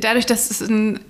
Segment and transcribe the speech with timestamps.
[0.00, 1.00] dadurch, dass es ein,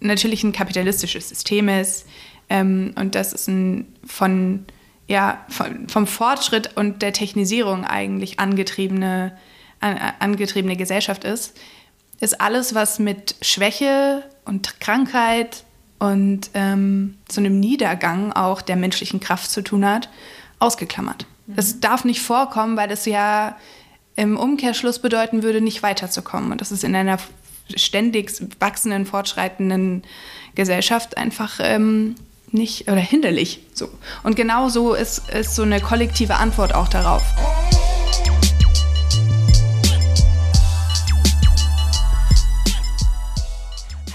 [0.00, 2.06] natürlich ein kapitalistisches System ist
[2.48, 4.64] ähm, und dass es ein von,
[5.08, 9.36] ja, von, vom Fortschritt und der Technisierung eigentlich angetriebene,
[9.80, 11.56] an, angetriebene Gesellschaft ist,
[12.20, 15.64] ist alles, was mit Schwäche und Krankheit
[15.98, 20.08] und ähm, so einem Niedergang auch der menschlichen Kraft zu tun hat,
[20.58, 21.26] ausgeklammert.
[21.46, 21.56] Mhm.
[21.56, 23.56] Das darf nicht vorkommen, weil das ja
[24.14, 26.50] im Umkehrschluss bedeuten würde, nicht weiterzukommen.
[26.52, 27.18] Und das ist in einer
[27.74, 30.02] ständig wachsenden, fortschreitenden
[30.54, 32.14] Gesellschaft einfach ähm,
[32.52, 33.60] nicht oder hinderlich.
[33.74, 33.88] So.
[34.22, 37.22] Und genau so ist, ist so eine kollektive Antwort auch darauf.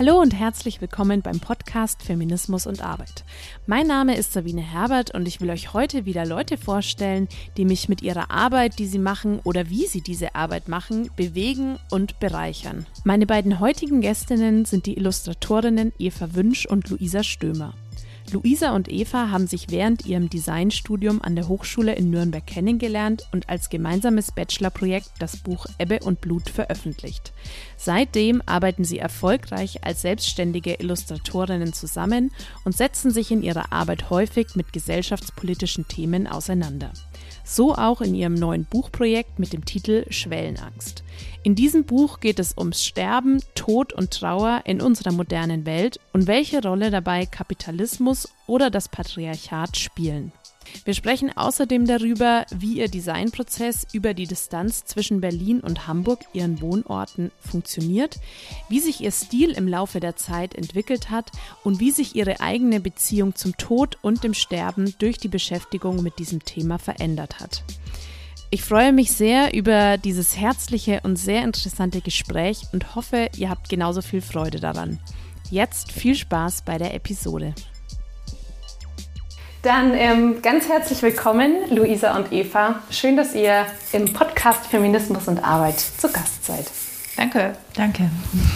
[0.03, 3.23] Hallo und herzlich willkommen beim Podcast Feminismus und Arbeit.
[3.67, 7.87] Mein Name ist Sabine Herbert und ich will euch heute wieder Leute vorstellen, die mich
[7.87, 12.87] mit ihrer Arbeit, die sie machen oder wie sie diese Arbeit machen, bewegen und bereichern.
[13.03, 17.75] Meine beiden heutigen Gästinnen sind die Illustratorinnen Eva Wünsch und Luisa Stömer.
[18.31, 23.49] Luisa und Eva haben sich während ihrem Designstudium an der Hochschule in Nürnberg kennengelernt und
[23.49, 27.33] als gemeinsames Bachelorprojekt das Buch Ebbe und Blut veröffentlicht.
[27.75, 32.31] Seitdem arbeiten sie erfolgreich als selbstständige Illustratorinnen zusammen
[32.63, 36.93] und setzen sich in ihrer Arbeit häufig mit gesellschaftspolitischen Themen auseinander.
[37.53, 41.03] So auch in ihrem neuen Buchprojekt mit dem Titel Schwellenangst.
[41.43, 46.27] In diesem Buch geht es ums Sterben, Tod und Trauer in unserer modernen Welt und
[46.27, 50.31] welche Rolle dabei Kapitalismus oder das Patriarchat spielen.
[50.83, 56.61] Wir sprechen außerdem darüber, wie Ihr Designprozess über die Distanz zwischen Berlin und Hamburg, Ihren
[56.61, 58.19] Wohnorten, funktioniert,
[58.69, 61.31] wie sich Ihr Stil im Laufe der Zeit entwickelt hat
[61.63, 66.19] und wie sich Ihre eigene Beziehung zum Tod und dem Sterben durch die Beschäftigung mit
[66.19, 67.63] diesem Thema verändert hat.
[68.53, 73.69] Ich freue mich sehr über dieses herzliche und sehr interessante Gespräch und hoffe, ihr habt
[73.69, 74.99] genauso viel Freude daran.
[75.49, 77.53] Jetzt viel Spaß bei der Episode.
[79.61, 82.79] Dann ähm, ganz herzlich willkommen, Luisa und Eva.
[82.89, 86.65] Schön, dass ihr im Podcast Feminismus und Arbeit zu Gast seid.
[87.15, 87.53] Danke.
[87.75, 88.09] Danke.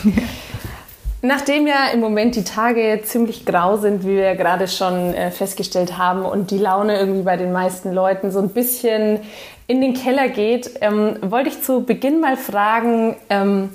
[1.22, 5.96] Nachdem ja im Moment die Tage ziemlich grau sind, wie wir gerade schon äh, festgestellt
[5.96, 9.20] haben, und die Laune irgendwie bei den meisten Leuten so ein bisschen
[9.68, 13.70] in den Keller geht, ähm, wollte ich zu Beginn mal fragen, ähm,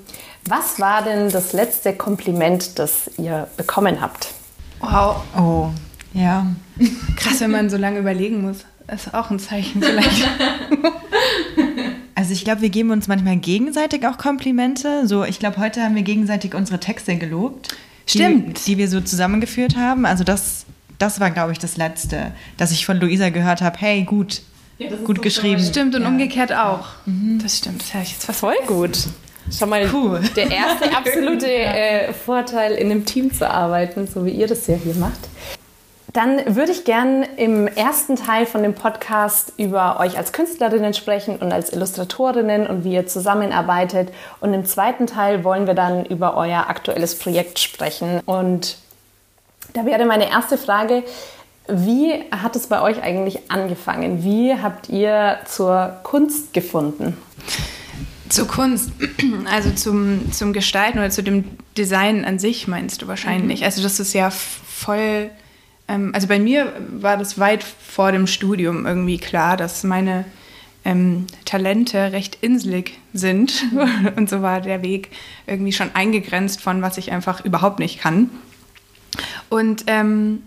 [0.48, 4.32] was war denn das letzte Kompliment, das ihr bekommen habt?
[4.80, 5.22] Wow.
[5.38, 5.68] Oh,
[6.12, 6.46] ja.
[7.16, 8.64] Krass, wenn man so lange überlegen muss.
[8.86, 10.28] Das ist auch ein Zeichen vielleicht.
[12.20, 15.06] Also ich glaube, wir geben uns manchmal gegenseitig auch Komplimente.
[15.06, 17.74] So, ich glaube, heute haben wir gegenseitig unsere Texte gelobt.
[18.06, 18.58] Stimmt.
[18.66, 20.04] Die, die wir so zusammengeführt haben.
[20.04, 20.66] Also das,
[20.98, 24.42] das war, glaube ich, das Letzte, dass ich von Luisa gehört habe, hey, gut,
[24.76, 25.62] ja, gut geschrieben.
[25.62, 26.08] Stimmt, und ja.
[26.08, 26.88] umgekehrt auch.
[27.06, 27.38] Mhm.
[27.42, 28.98] Das stimmt, das ich jetzt fast Voll gut.
[29.50, 30.20] Schon mal cool.
[30.36, 34.76] der erste absolute äh, Vorteil, in einem Team zu arbeiten, so wie ihr das ja
[34.76, 35.20] hier macht.
[36.12, 41.36] Dann würde ich gern im ersten Teil von dem Podcast über euch als Künstlerinnen sprechen
[41.36, 44.10] und als Illustratorinnen und wie ihr zusammenarbeitet.
[44.40, 48.20] Und im zweiten Teil wollen wir dann über euer aktuelles Projekt sprechen.
[48.26, 48.78] Und
[49.74, 51.04] da wäre meine erste Frage,
[51.68, 54.24] wie hat es bei euch eigentlich angefangen?
[54.24, 57.16] Wie habt ihr zur Kunst gefunden?
[58.28, 58.90] Zur Kunst,
[59.52, 61.44] also zum, zum Gestalten oder zu dem
[61.76, 63.60] Design an sich meinst du wahrscheinlich.
[63.60, 63.66] Mhm.
[63.66, 65.30] Also das ist ja voll
[65.90, 70.24] ähm, also bei mir war das weit vor dem Studium irgendwie klar, dass meine
[70.84, 73.64] ähm, Talente recht inselig sind.
[74.16, 75.10] Und so war der Weg
[75.46, 78.30] irgendwie schon eingegrenzt von, was ich einfach überhaupt nicht kann.
[79.48, 80.42] Und ähm,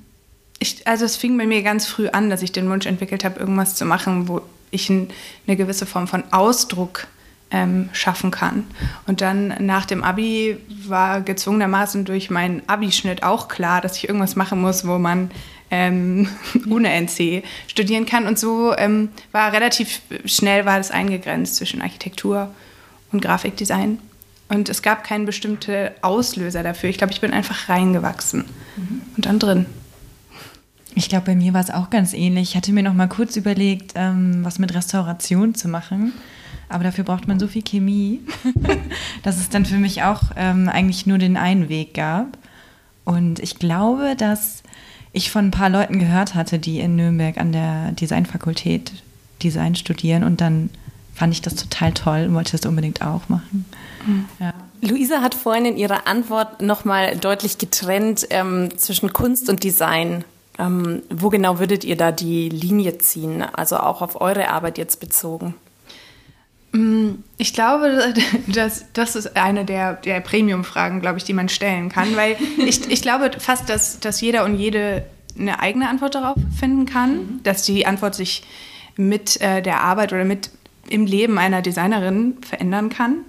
[0.60, 3.40] ich, also es fing bei mir ganz früh an, dass ich den Wunsch entwickelt habe,
[3.40, 5.10] irgendwas zu machen, wo ich ein,
[5.46, 7.08] eine gewisse Form von Ausdruck
[7.54, 8.66] ähm, schaffen kann.
[9.08, 14.36] Und dann nach dem Abi war gezwungenermaßen durch meinen Abischnitt auch klar, dass ich irgendwas
[14.36, 15.32] machen muss, wo man
[15.70, 16.28] ähm,
[16.70, 18.26] ohne NC studieren kann.
[18.26, 22.50] Und so ähm, war relativ schnell war das eingegrenzt zwischen Architektur
[23.12, 24.00] und Grafikdesign.
[24.50, 26.90] Und es gab keinen bestimmten Auslöser dafür.
[26.90, 28.46] Ich glaube, ich bin einfach reingewachsen
[28.76, 29.02] mhm.
[29.16, 29.68] und dann drin.
[30.96, 32.50] Ich glaube, bei mir war es auch ganz ähnlich.
[32.50, 36.14] Ich hatte mir noch mal kurz überlegt, ähm, was mit Restauration zu machen.
[36.70, 38.22] Aber dafür braucht man so viel Chemie,
[39.24, 42.38] dass es dann für mich auch ähm, eigentlich nur den einen Weg gab.
[43.06, 44.64] Und ich glaube, dass
[45.12, 48.92] ich von ein paar Leuten gehört hatte, die in Nürnberg an der Designfakultät
[49.44, 50.70] Design studieren und dann
[51.14, 53.66] fand ich das total toll und wollte das unbedingt auch machen.
[54.06, 54.26] Mhm.
[54.40, 54.54] Ja.
[54.82, 60.26] Luisa hat vorhin in ihrer Antwort nochmal deutlich getrennt ähm, zwischen Kunst und Design.
[60.60, 65.00] Ähm, wo genau würdet ihr da die Linie ziehen, also auch auf eure Arbeit jetzt
[65.00, 65.56] bezogen?
[66.74, 68.14] Mm, ich glaube,
[68.48, 72.90] dass, das ist eine der, der Premium-Fragen, glaube ich, die man stellen kann, weil ich,
[72.92, 75.06] ich glaube fast, dass, dass jeder und jede
[75.40, 77.40] eine eigene Antwort darauf finden kann, mhm.
[77.44, 78.44] dass die Antwort sich
[78.96, 80.52] mit äh, der Arbeit oder mit
[80.90, 83.20] im Leben einer Designerin verändern kann.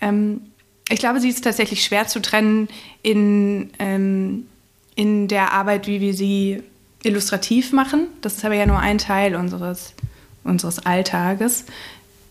[0.00, 0.40] Ähm,
[0.88, 2.68] ich glaube, sie ist tatsächlich schwer zu trennen
[3.02, 4.46] in, ähm,
[4.94, 6.62] in der Arbeit, wie wir sie
[7.02, 8.08] illustrativ machen.
[8.20, 9.94] Das ist aber ja nur ein Teil unseres,
[10.42, 11.66] unseres Alltages.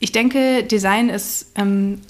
[0.03, 2.01] Ich denke, Design ist ähm,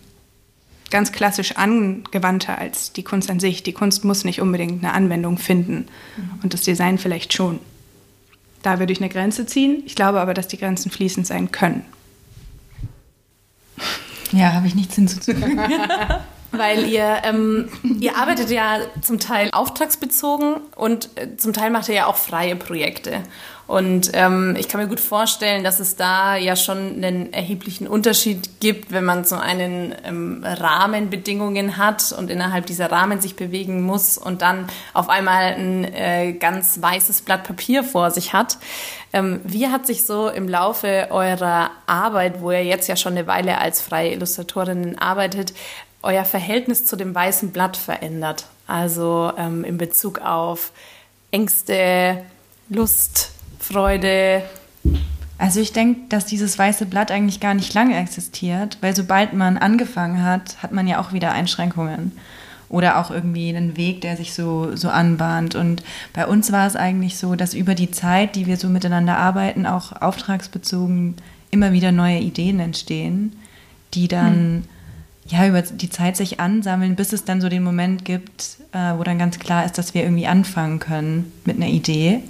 [0.89, 3.61] ganz klassisch angewandter als die Kunst an sich.
[3.61, 5.85] Die Kunst muss nicht unbedingt eine Anwendung finden
[6.17, 6.39] mhm.
[6.41, 7.59] und das Design vielleicht schon.
[8.63, 9.83] Da würde ich eine Grenze ziehen.
[9.85, 11.85] Ich glaube aber, dass die Grenzen fließend sein können.
[14.31, 15.59] Ja, habe ich nichts hinzuzufügen.
[16.51, 17.69] Weil ihr, ähm,
[17.99, 22.55] ihr arbeitet ja zum Teil auftragsbezogen und äh, zum Teil macht ihr ja auch freie
[22.55, 23.21] Projekte.
[23.73, 28.59] Und ähm, ich kann mir gut vorstellen, dass es da ja schon einen erheblichen Unterschied
[28.59, 34.19] gibt, wenn man so einen ähm, Rahmenbedingungen hat und innerhalb dieser Rahmen sich bewegen muss
[34.19, 38.59] und dann auf einmal ein äh, ganz weißes Blatt Papier vor sich hat.
[39.11, 43.25] Ähm, wie hat sich so im Laufe eurer Arbeit, wo ihr jetzt ja schon eine
[43.25, 45.51] Weile als freie Illustratorinnen arbeitet,
[46.03, 48.45] euer Verhältnis zu dem weißen Blatt verändert?
[48.67, 50.73] Also ähm, in Bezug auf
[51.31, 52.23] Ängste,
[52.69, 53.31] Lust,
[53.63, 54.43] Freude.
[55.37, 59.57] Also ich denke, dass dieses weiße Blatt eigentlich gar nicht lange existiert, weil sobald man
[59.57, 62.11] angefangen hat, hat man ja auch wieder Einschränkungen
[62.69, 65.55] oder auch irgendwie einen Weg, der sich so, so anbahnt.
[65.55, 65.83] Und
[66.13, 69.65] bei uns war es eigentlich so, dass über die Zeit, die wir so miteinander arbeiten,
[69.65, 71.15] auch auftragsbezogen
[71.51, 73.33] immer wieder neue Ideen entstehen,
[73.93, 74.63] die dann hm.
[75.27, 79.03] ja über die Zeit sich ansammeln, bis es dann so den Moment gibt, äh, wo
[79.03, 82.21] dann ganz klar ist, dass wir irgendwie anfangen können mit einer Idee.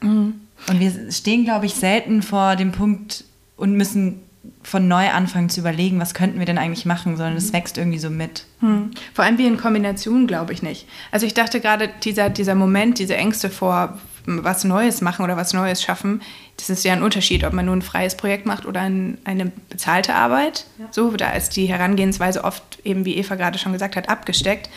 [0.00, 0.45] Mhm.
[0.68, 3.24] Und wir stehen, glaube ich, selten vor dem Punkt
[3.56, 4.20] und müssen
[4.62, 7.98] von neu anfangen zu überlegen, was könnten wir denn eigentlich machen, sondern es wächst irgendwie
[7.98, 8.44] so mit.
[8.60, 8.90] Hm.
[9.14, 10.86] Vor allem wie in Kombination, glaube ich nicht.
[11.10, 15.52] Also ich dachte gerade, dieser, dieser Moment, diese Ängste vor was Neues machen oder was
[15.52, 16.20] Neues schaffen,
[16.56, 19.52] das ist ja ein Unterschied, ob man nur ein freies Projekt macht oder ein, eine
[19.70, 20.66] bezahlte Arbeit.
[20.78, 20.86] Ja.
[20.90, 24.68] So, da ist die Herangehensweise oft eben, wie Eva gerade schon gesagt hat, abgesteckt.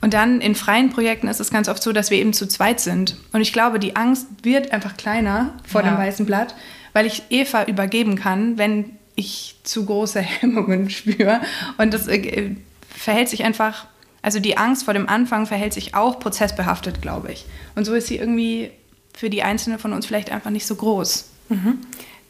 [0.00, 2.80] Und dann in freien Projekten ist es ganz oft so, dass wir eben zu zweit
[2.80, 3.16] sind.
[3.32, 5.90] Und ich glaube, die Angst wird einfach kleiner vor ja.
[5.90, 6.54] dem weißen Blatt,
[6.92, 11.40] weil ich Eva übergeben kann, wenn ich zu große Hemmungen spüre.
[11.78, 12.50] Und das äh,
[12.88, 13.86] verhält sich einfach,
[14.22, 17.46] also die Angst vor dem Anfang verhält sich auch prozessbehaftet, glaube ich.
[17.74, 18.70] Und so ist sie irgendwie
[19.14, 21.30] für die Einzelne von uns vielleicht einfach nicht so groß.
[21.48, 21.78] Mhm.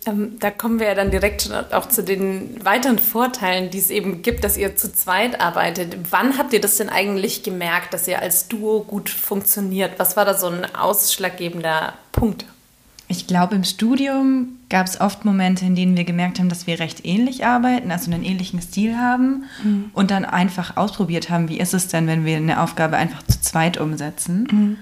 [0.07, 4.23] Ähm, da kommen wir ja dann direkt auch zu den weiteren Vorteilen, die es eben
[4.23, 5.97] gibt, dass ihr zu zweit arbeitet.
[6.11, 9.99] Wann habt ihr das denn eigentlich gemerkt, dass ihr als Duo gut funktioniert?
[9.99, 12.47] Was war da so ein ausschlaggebender Punkt?
[13.09, 16.81] Ich glaube, im Studium gab es oft Momente, in denen wir gemerkt haben, dass wir
[16.81, 19.91] recht ähnlich arbeiten, also einen ähnlichen Stil haben mhm.
[19.93, 23.41] und dann einfach ausprobiert haben, wie ist es denn, wenn wir eine Aufgabe einfach zu
[23.41, 24.49] zweit umsetzen.
[24.51, 24.77] Mhm.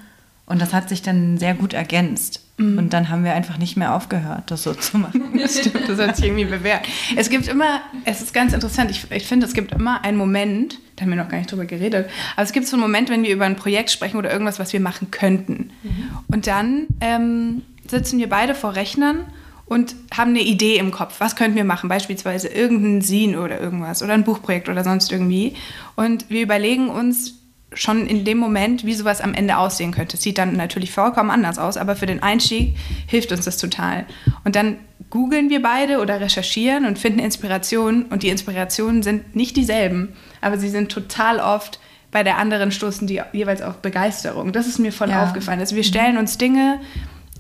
[0.47, 2.41] Und das hat sich dann sehr gut ergänzt.
[2.57, 2.79] Mhm.
[2.79, 5.23] Und dann haben wir einfach nicht mehr aufgehört, das so zu machen.
[5.45, 6.87] Das stimmt, das hat sich irgendwie bewährt.
[7.17, 10.79] Es gibt immer, es ist ganz interessant, ich, ich finde, es gibt immer einen Moment,
[10.97, 13.25] da haben wir noch gar nicht drüber geredet, aber es gibt so einen Moment, wenn
[13.25, 15.71] wir über ein Projekt sprechen oder irgendwas, was wir machen könnten.
[15.83, 16.09] Mhm.
[16.29, 19.27] Und dann ähm, sitzen wir beide vor Rechnern
[19.67, 21.17] und haben eine Idee im Kopf.
[21.19, 21.89] Was könnten wir machen?
[21.89, 25.57] Beispielsweise irgendein Scene oder irgendwas oder ein Buchprojekt oder sonst irgendwie.
[25.97, 27.44] Und wir überlegen uns,
[27.75, 30.17] schon in dem Moment, wie sowas am Ende aussehen könnte.
[30.17, 32.77] Es sieht dann natürlich vollkommen anders aus, aber für den Einstieg
[33.07, 34.07] hilft uns das total.
[34.45, 34.79] Und dann
[35.11, 40.59] googeln wir beide oder recherchieren und finden Inspirationen und die Inspirationen sind nicht dieselben, aber
[40.59, 41.79] sie sind total oft
[42.15, 44.53] bei der anderen stoßen die jeweils auf Begeisterung.
[44.53, 45.25] Das ist mir voll ja.
[45.25, 45.59] aufgefallen.
[45.59, 46.79] Also wir stellen uns Dinge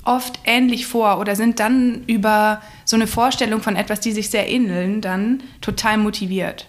[0.04, 4.48] oft ähnlich vor oder sind dann über so eine Vorstellung von etwas, die sich sehr
[4.48, 6.66] ähneln, dann total motiviert.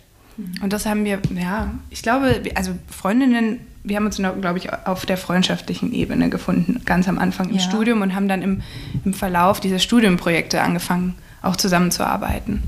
[0.62, 5.06] Und das haben wir, ja, ich glaube, also Freundinnen, wir haben uns, glaube ich, auf
[5.06, 7.62] der freundschaftlichen Ebene gefunden, ganz am Anfang im ja.
[7.62, 8.62] Studium und haben dann im,
[9.06, 12.64] im Verlauf dieser Studienprojekte angefangen, auch zusammenzuarbeiten.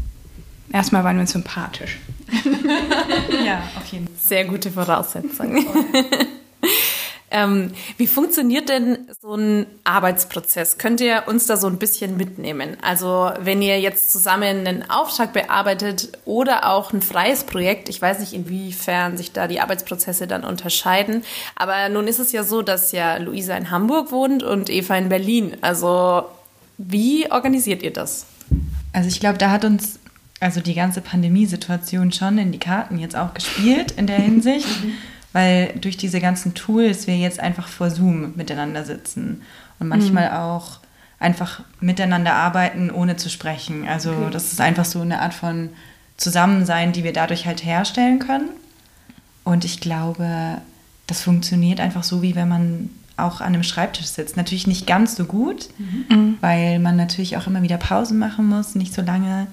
[0.72, 1.98] Erstmal waren wir uns sympathisch.
[3.46, 4.16] ja, auf jeden Fall.
[4.20, 5.66] Sehr gute Voraussetzung.
[7.30, 10.78] Ähm, wie funktioniert denn so ein Arbeitsprozess?
[10.78, 12.78] Könnt ihr uns da so ein bisschen mitnehmen?
[12.82, 18.20] Also wenn ihr jetzt zusammen einen Auftrag bearbeitet oder auch ein freies Projekt, ich weiß
[18.20, 21.24] nicht, inwiefern sich da die Arbeitsprozesse dann unterscheiden,
[21.56, 25.10] aber nun ist es ja so, dass ja Luisa in Hamburg wohnt und Eva in
[25.10, 25.58] Berlin.
[25.60, 26.24] Also
[26.78, 28.26] wie organisiert ihr das?
[28.94, 30.00] Also ich glaube, da hat uns
[30.40, 34.68] also die ganze Pandemiesituation schon in die Karten jetzt auch gespielt in der Hinsicht.
[35.38, 39.44] Mhm weil durch diese ganzen Tools wir jetzt einfach vor Zoom miteinander sitzen
[39.78, 40.36] und manchmal mhm.
[40.36, 40.80] auch
[41.20, 43.88] einfach miteinander arbeiten, ohne zu sprechen.
[43.88, 44.30] Also okay.
[44.32, 45.70] das ist einfach so eine Art von
[46.18, 48.50] Zusammensein, die wir dadurch halt herstellen können.
[49.44, 50.58] Und ich glaube,
[51.06, 54.38] das funktioniert einfach so, wie wenn man auch an einem Schreibtisch sitzt.
[54.38, 56.40] Natürlich nicht ganz so gut, mhm.
[56.42, 59.46] weil man natürlich auch immer wieder Pausen machen muss, nicht so lange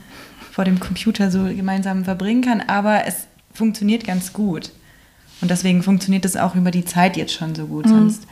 [0.51, 4.73] vor dem Computer so gemeinsam verbringen kann, aber es funktioniert ganz gut.
[5.45, 7.85] Und deswegen funktioniert es auch über die Zeit jetzt schon so gut.
[7.85, 7.91] Mhm.
[7.91, 8.27] Sonst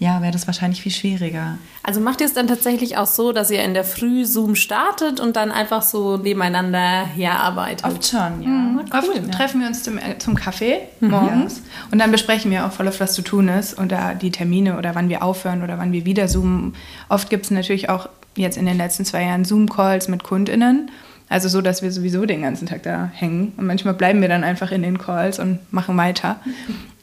[0.00, 1.56] ja, wäre das wahrscheinlich viel schwieriger.
[1.84, 5.20] Also macht ihr es dann tatsächlich auch so, dass ihr in der Früh Zoom startet
[5.20, 7.86] und dann einfach so nebeneinander herarbeitet?
[7.86, 8.48] Oft schon, ja.
[8.48, 8.98] Mhm, cool.
[8.98, 9.22] Oft ja.
[9.30, 11.10] treffen wir uns zum, äh, zum Kaffee mhm.
[11.10, 11.62] morgens ja.
[11.92, 14.76] und dann besprechen wir auch voll auf, was zu tun ist und da die Termine
[14.78, 16.74] oder wann wir aufhören oder wann wir wieder zoomen.
[17.08, 20.90] Oft gibt es natürlich auch jetzt in den letzten zwei Jahren Zoom-Calls mit KundInnen.
[21.32, 23.54] Also so, dass wir sowieso den ganzen Tag da hängen.
[23.56, 26.40] Und manchmal bleiben wir dann einfach in den Calls und machen weiter.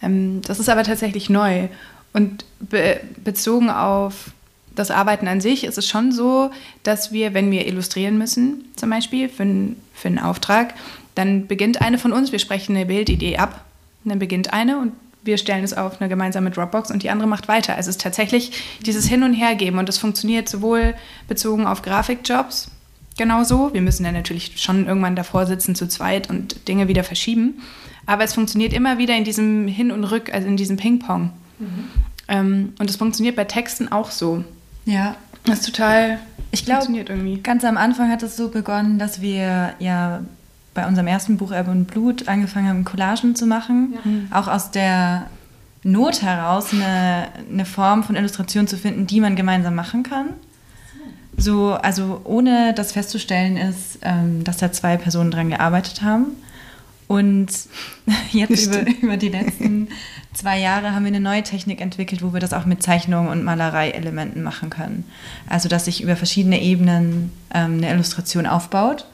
[0.02, 1.68] Ähm, das ist aber tatsächlich neu.
[2.14, 4.32] Und be bezogen auf
[4.74, 6.52] das Arbeiten an sich ist es schon so,
[6.84, 9.46] dass wir, wenn wir illustrieren müssen, zum Beispiel für,
[9.94, 10.74] für einen Auftrag,
[11.16, 13.66] dann beginnt eine von uns, wir sprechen eine Bildidee ab,
[14.06, 17.50] dann beginnt eine und wir stellen es auf eine gemeinsame Dropbox und die andere macht
[17.50, 17.76] weiter.
[17.76, 18.54] Also es ist tatsächlich
[18.86, 20.96] dieses Hin- und Hergeben und das funktioniert sowohl
[21.28, 22.72] bezogen auf Grafikjobs
[23.20, 23.72] genauso.
[23.74, 27.62] Wir müssen dann natürlich schon irgendwann davor sitzen zu zweit und Dinge wieder verschieben.
[28.08, 31.30] Aber es funktioniert immer wieder in diesem Hin und Rück, also in diesem Ping-Pong.
[31.60, 31.68] Mhm.
[32.28, 34.44] Ähm, und das funktioniert bei Texten auch so.
[34.86, 35.16] Ja.
[35.44, 36.20] Das ist total.
[36.52, 36.88] Ich glaube,
[37.44, 40.22] ganz am Anfang hat es so begonnen, dass wir ja
[40.74, 43.94] bei unserem ersten Buch Erbe und Blut angefangen haben, Collagen zu machen.
[43.94, 44.10] Ja.
[44.10, 44.28] Mhm.
[44.32, 45.28] Auch aus der
[45.84, 50.30] Not heraus eine, eine Form von Illustration zu finden, die man gemeinsam machen kann.
[51.40, 56.36] So, also ohne dass festzustellen ist, ähm, dass da zwei Personen dran gearbeitet haben.
[57.08, 57.48] Und
[58.32, 59.88] jetzt über, über die letzten
[60.34, 63.44] zwei Jahre haben wir eine neue Technik entwickelt, wo wir das auch mit Zeichnungen und
[63.44, 65.06] Malerei-Elementen machen können.
[65.48, 69.06] Also dass sich über verschiedene Ebenen ähm, eine Illustration aufbaut.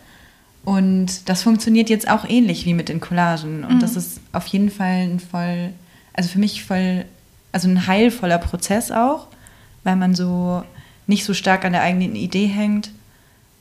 [0.65, 3.63] Und das funktioniert jetzt auch ähnlich wie mit den Collagen.
[3.63, 3.79] Und mhm.
[3.79, 5.70] das ist auf jeden Fall ein voll,
[6.13, 7.05] also für mich voll,
[7.51, 9.27] also ein heilvoller Prozess auch,
[9.84, 10.63] weil man so
[11.08, 12.92] nicht so stark an der eigenen Idee hängt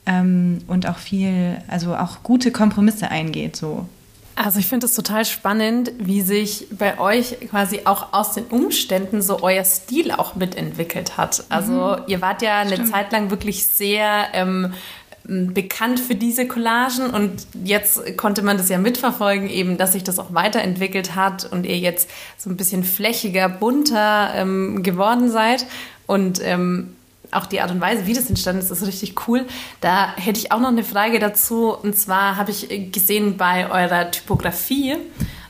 [0.05, 3.55] ähm, und auch viel, also auch gute Kompromisse eingeht.
[3.55, 3.87] So.
[4.35, 9.21] Also ich finde es total spannend, wie sich bei euch quasi auch aus den Umständen
[9.21, 11.45] so euer Stil auch mitentwickelt hat.
[11.49, 12.03] Also mhm.
[12.07, 12.91] ihr wart ja eine Stimmt.
[12.91, 14.73] Zeit lang wirklich sehr ähm,
[15.27, 20.19] bekannt für diese Collagen und jetzt konnte man das ja mitverfolgen, eben, dass sich das
[20.19, 25.65] auch weiterentwickelt hat und ihr jetzt so ein bisschen flächiger, bunter ähm, geworden seid.
[26.07, 26.94] Und ähm,
[27.35, 29.45] auch die Art und Weise, wie das entstanden ist, ist richtig cool.
[29.81, 31.75] Da hätte ich auch noch eine Frage dazu.
[31.75, 34.97] Und zwar habe ich gesehen bei eurer Typografie,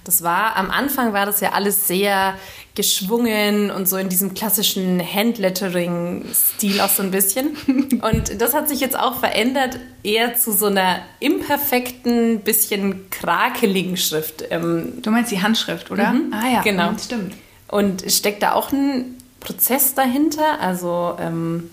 [0.06, 2.36] das war, am Anfang war das ja alles sehr
[2.75, 7.58] geschwungen und so in diesem klassischen Handlettering-Stil auch so ein bisschen.
[8.01, 14.44] Und das hat sich jetzt auch verändert, eher zu so einer imperfekten, bisschen krakeligen Schrift.
[14.51, 16.12] Ähm, du meinst die Handschrift, oder?
[16.12, 16.34] Mhm.
[16.34, 16.92] Ah ja, genau.
[17.01, 17.34] Stimmt.
[17.68, 20.60] Und steckt da auch ein Prozess dahinter?
[20.60, 21.70] Also ähm,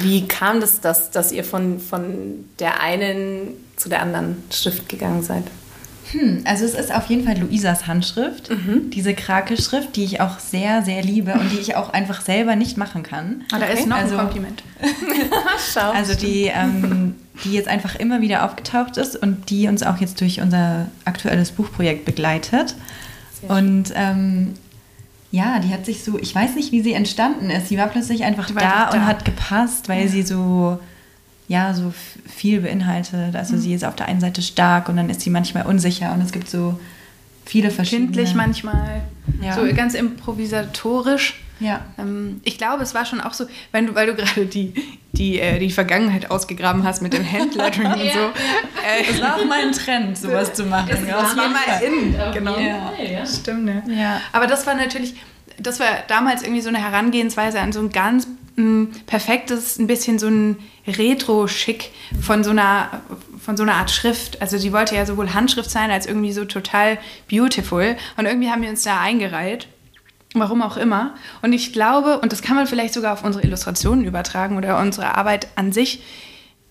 [0.00, 5.22] wie kam das, dass, dass ihr von, von der einen zu der anderen Schrift gegangen
[5.22, 5.44] seid?
[6.12, 8.90] Hm, also es ist auf jeden Fall Luisas Handschrift, mhm.
[8.90, 12.76] diese Krake-Schrift, die ich auch sehr, sehr liebe und die ich auch einfach selber nicht
[12.76, 13.44] machen kann.
[13.52, 14.62] Ah, da ist noch also, ein Kompliment.
[15.72, 15.90] Schau.
[15.90, 20.20] Also die, ähm, die jetzt einfach immer wieder aufgetaucht ist und die uns auch jetzt
[20.20, 22.76] durch unser aktuelles Buchprojekt begleitet.
[23.48, 24.54] Und ähm,
[25.30, 27.68] ja, die hat sich so, ich weiß nicht, wie sie entstanden ist.
[27.68, 30.08] Sie war plötzlich einfach war da, da, und hat gepasst, weil ja.
[30.08, 30.78] sie so,
[31.48, 31.92] ja, so
[32.26, 33.34] viel beinhaltet.
[33.34, 33.60] Also mhm.
[33.60, 36.32] sie ist auf der einen Seite stark und dann ist sie manchmal unsicher und es
[36.32, 36.78] gibt so
[37.44, 38.06] viele verschiedene.
[38.08, 39.02] Kindlich manchmal,
[39.42, 39.54] ja.
[39.54, 41.42] so ganz improvisatorisch.
[41.60, 41.84] Ja.
[41.98, 44.74] Ähm, ich glaube, es war schon auch so, weil du, weil du gerade die,
[45.12, 48.04] die, äh, die Vergangenheit ausgegraben hast mit dem Handlettering und so.
[48.06, 50.88] Äh, das war auch mal ein Trend, sowas zu machen.
[50.90, 52.58] Das war, war mal in, genau.
[52.58, 53.26] Ja.
[53.26, 53.82] Stimmt, ne?
[53.88, 54.20] Ja.
[54.32, 55.14] Aber das war natürlich,
[55.58, 59.86] das war damals irgendwie so eine Herangehensweise an so ein ganz mh, mm, perfektes, ein
[59.86, 63.02] bisschen so ein Retro-Schick von so einer
[63.46, 64.42] von so einer Art Schrift.
[64.42, 66.98] Also die wollte ja sowohl Handschrift sein als irgendwie so total
[67.30, 67.96] beautiful.
[68.16, 69.68] Und irgendwie haben wir uns da eingereiht.
[70.40, 71.14] Warum auch immer.
[71.42, 75.16] Und ich glaube, und das kann man vielleicht sogar auf unsere Illustrationen übertragen oder unsere
[75.16, 76.02] Arbeit an sich,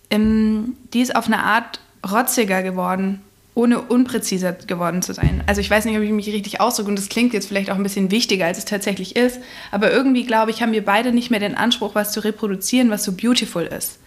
[0.10, 1.80] ähm, die ist auf eine Art
[2.10, 3.22] rotziger geworden,
[3.56, 5.44] ohne unpräziser geworden zu sein.
[5.48, 7.76] Also ich weiß nicht, ob ich mich richtig ausdrücke und das klingt jetzt vielleicht auch
[7.76, 9.40] ein bisschen wichtiger, als es tatsächlich ist,
[9.72, 13.04] aber irgendwie, glaube ich, haben wir beide nicht mehr den Anspruch, was zu reproduzieren, was
[13.04, 13.98] so beautiful ist.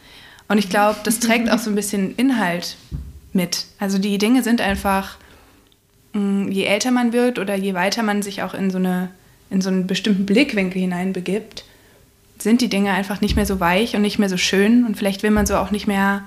[0.49, 2.77] Und ich glaube, das trägt auch so ein bisschen Inhalt
[3.33, 3.67] mit.
[3.79, 5.17] Also die Dinge sind einfach,
[6.13, 9.11] mm, je älter man wird oder je weiter man sich auch in so eine
[9.51, 11.65] in so einen bestimmten Blickwinkel hineinbegibt,
[12.39, 15.23] sind die Dinge einfach nicht mehr so weich und nicht mehr so schön und vielleicht
[15.23, 16.23] will man so auch nicht mehr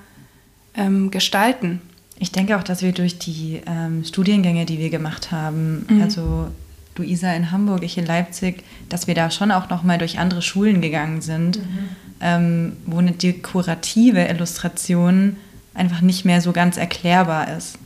[0.76, 1.82] ähm, gestalten.
[2.20, 6.02] Ich denke auch, dass wir durch die ähm, Studiengänge, die wir gemacht haben, mhm.
[6.02, 6.48] also
[6.98, 10.42] Luisa in Hamburg, ich in Leipzig, dass wir da schon auch noch mal durch andere
[10.42, 11.90] Schulen gegangen sind, mhm.
[12.20, 15.38] ähm, wo eine dekorative Illustration
[15.74, 17.78] einfach nicht mehr so ganz erklärbar ist.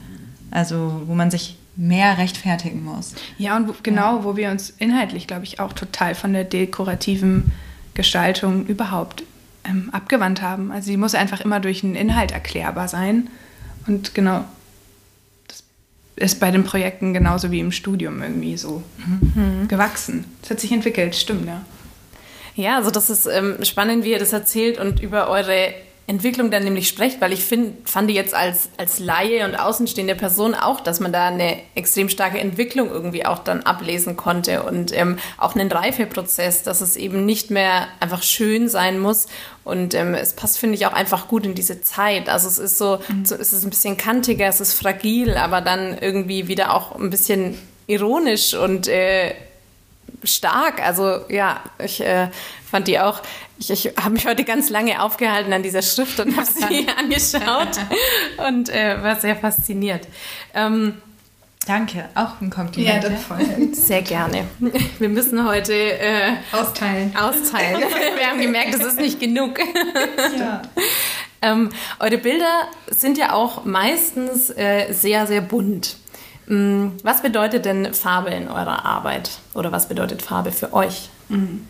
[0.51, 3.13] Also wo man sich mehr rechtfertigen muss.
[3.37, 4.23] Ja, und wo, genau, ja.
[4.23, 7.51] wo wir uns inhaltlich, glaube ich, auch total von der dekorativen
[7.93, 9.23] Gestaltung überhaupt
[9.63, 10.71] ähm, abgewandt haben.
[10.71, 13.29] Also sie muss einfach immer durch einen Inhalt erklärbar sein.
[13.87, 14.45] Und genau,
[15.47, 15.63] das
[16.15, 19.67] ist bei den Projekten genauso wie im Studium irgendwie so mhm.
[19.67, 20.25] gewachsen.
[20.43, 21.61] Es hat sich entwickelt, stimmt, ja.
[22.55, 25.73] Ja, also das ist ähm, spannend, wie ihr das erzählt und über eure
[26.07, 30.53] Entwicklung dann nämlich sprecht, weil ich find, fand jetzt als, als Laie und außenstehende Person
[30.53, 35.17] auch, dass man da eine extrem starke Entwicklung irgendwie auch dann ablesen konnte und ähm,
[35.39, 39.25] auch einen Reifeprozess, dass es eben nicht mehr einfach schön sein muss
[39.63, 42.29] und ähm, es passt, finde ich, auch einfach gut in diese Zeit.
[42.29, 43.25] Also es ist so, mhm.
[43.25, 47.09] so, es ist ein bisschen kantiger, es ist fragil, aber dann irgendwie wieder auch ein
[47.09, 47.57] bisschen
[47.87, 49.33] ironisch und äh,
[50.25, 50.81] stark.
[50.81, 52.29] Also ja, ich äh,
[52.69, 53.21] fand die auch,
[53.57, 57.79] ich, ich habe mich heute ganz lange aufgehalten an dieser Schrift und habe sie angeschaut
[58.47, 60.07] und äh, war sehr fasziniert.
[60.53, 61.01] Ähm,
[61.65, 63.03] Danke, auch ein Kompliment.
[63.03, 63.73] Ja, das voll.
[63.73, 64.45] Sehr gerne.
[64.99, 67.15] Wir müssen heute äh, austeilen.
[67.15, 67.81] austeilen.
[68.17, 69.59] Wir haben gemerkt, das ist nicht genug.
[70.37, 70.61] Ja.
[71.41, 75.97] Ähm, eure Bilder sind ja auch meistens äh, sehr, sehr bunt.
[76.47, 79.39] Mm, was bedeutet denn Farbe in eurer Arbeit?
[79.53, 81.09] Oder was bedeutet Farbe für euch?
[81.29, 81.67] Mhm.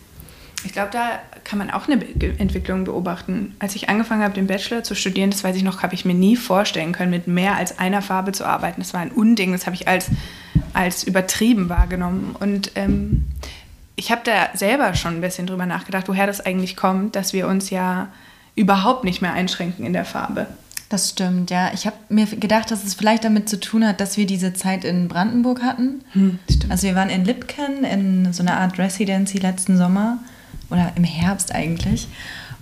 [0.64, 2.04] Ich glaube, da kann man auch eine
[2.38, 3.54] Entwicklung beobachten.
[3.60, 6.14] Als ich angefangen habe, den Bachelor zu studieren, das weiß ich noch, habe ich mir
[6.14, 8.80] nie vorstellen können, mit mehr als einer Farbe zu arbeiten.
[8.80, 10.08] Das war ein Unding, das habe ich als,
[10.72, 12.34] als übertrieben wahrgenommen.
[12.40, 13.26] Und ähm,
[13.94, 17.46] ich habe da selber schon ein bisschen drüber nachgedacht, woher das eigentlich kommt, dass wir
[17.46, 18.08] uns ja
[18.56, 20.46] überhaupt nicht mehr einschränken in der Farbe.
[20.88, 21.72] Das stimmt, ja.
[21.74, 24.84] Ich habe mir gedacht, dass es vielleicht damit zu tun hat, dass wir diese Zeit
[24.84, 26.04] in Brandenburg hatten.
[26.12, 26.38] Hm,
[26.68, 30.18] also wir waren in Lipken in so einer Art Residency letzten Sommer
[30.70, 32.06] oder im Herbst eigentlich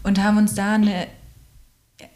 [0.02, 1.06] und haben uns da eine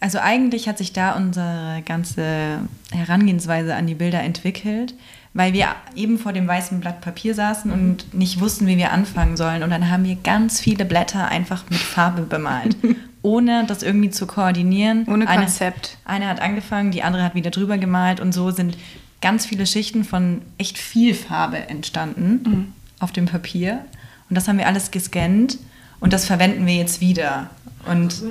[0.00, 2.60] also eigentlich hat sich da unsere ganze
[2.92, 4.94] Herangehensweise an die Bilder entwickelt,
[5.34, 9.36] weil wir eben vor dem weißen Blatt Papier saßen und nicht wussten, wie wir anfangen
[9.36, 9.62] sollen.
[9.62, 12.76] Und dann haben wir ganz viele Blätter einfach mit Farbe bemalt
[13.28, 15.04] ohne das irgendwie zu koordinieren.
[15.06, 15.98] Ohne Konzept.
[16.04, 18.78] Eine, eine hat angefangen, die andere hat wieder drüber gemalt und so sind
[19.20, 22.72] ganz viele Schichten von echt viel Farbe entstanden mhm.
[23.00, 23.84] auf dem Papier.
[24.30, 25.58] Und das haben wir alles gescannt
[26.00, 27.50] und das verwenden wir jetzt wieder.
[27.86, 28.22] Und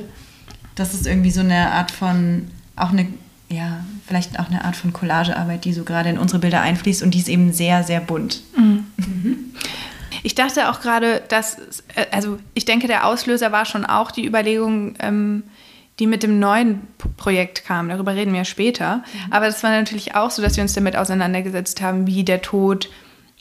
[0.75, 3.07] das ist irgendwie so eine Art von, auch eine,
[3.49, 7.13] ja, vielleicht auch eine Art von Collagearbeit, die so gerade in unsere Bilder einfließt und
[7.13, 8.41] die ist eben sehr, sehr bunt.
[8.55, 8.85] Mhm.
[8.97, 9.37] Mhm.
[10.23, 11.57] Ich dachte auch gerade, dass,
[11.95, 15.43] äh, also ich denke, der Auslöser war schon auch die Überlegung, ähm,
[15.99, 16.81] die mit dem neuen
[17.17, 17.89] Projekt kam.
[17.89, 18.97] Darüber reden wir später.
[18.97, 19.33] Mhm.
[19.33, 22.89] Aber es war natürlich auch so, dass wir uns damit auseinandergesetzt haben, wie der Tod,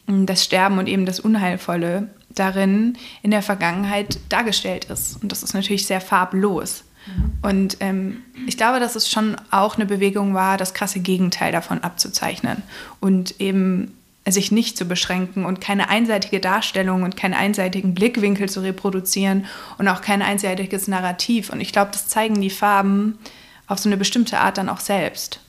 [0.07, 5.21] das Sterben und eben das Unheilvolle darin in der Vergangenheit dargestellt ist.
[5.23, 6.85] Und das ist natürlich sehr farblos.
[7.07, 7.33] Mhm.
[7.43, 11.83] Und ähm, ich glaube, dass es schon auch eine Bewegung war, das krasse Gegenteil davon
[11.83, 12.63] abzuzeichnen
[13.01, 13.95] und eben
[14.33, 19.47] sich nicht zu beschränken und keine einseitige Darstellung und keinen einseitigen Blickwinkel zu reproduzieren
[19.79, 21.51] und auch kein einseitiges Narrativ.
[21.51, 23.19] Und ich glaube, das zeigen die Farben
[23.67, 25.41] auf so eine bestimmte Art dann auch selbst.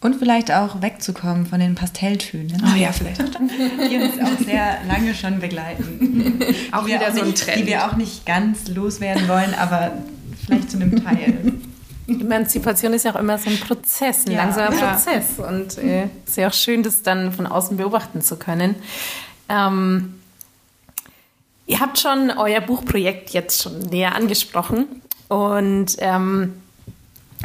[0.00, 2.62] Und vielleicht auch wegzukommen von den Pastelltönen.
[2.64, 3.20] Oh ja, vielleicht.
[3.90, 6.40] Die uns auch sehr lange schon begleiten.
[6.72, 7.58] Auch wieder so ein Trend.
[7.58, 9.92] Die wir auch nicht ganz loswerden wollen, aber
[10.46, 11.52] vielleicht zu einem Teil.
[12.18, 14.92] Emanzipation ist ja auch immer so ein Prozess, ein ja, langsamer ja.
[14.92, 15.38] Prozess.
[15.38, 18.74] Und äh, ist ja auch schön, das dann von außen beobachten zu können.
[19.48, 20.14] Ähm,
[21.66, 24.86] ihr habt schon euer Buchprojekt jetzt schon näher angesprochen.
[25.28, 26.54] Und ähm,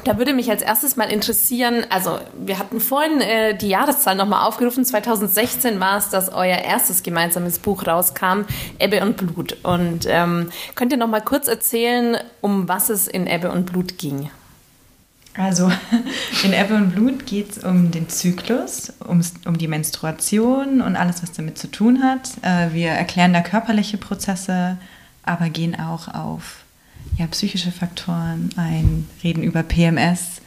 [0.03, 4.45] da würde mich als erstes mal interessieren, also wir hatten vorhin äh, die Jahreszahl nochmal
[4.45, 8.41] aufgerufen, 2016 war es, dass euer erstes gemeinsames Buch rauskam,
[8.77, 9.57] Ebbe und Blut.
[9.63, 14.29] Und ähm, könnt ihr nochmal kurz erzählen, um was es in Ebbe und Blut ging?
[15.37, 15.69] Also
[16.43, 21.21] in Ebbe und Blut geht es um den Zyklus, ums, um die Menstruation und alles,
[21.21, 22.31] was damit zu tun hat.
[22.41, 24.77] Äh, wir erklären da körperliche Prozesse,
[25.23, 26.63] aber gehen auch auf
[27.17, 30.41] ja, psychische Faktoren ein, reden über PMS.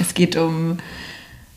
[0.00, 0.78] Es geht um,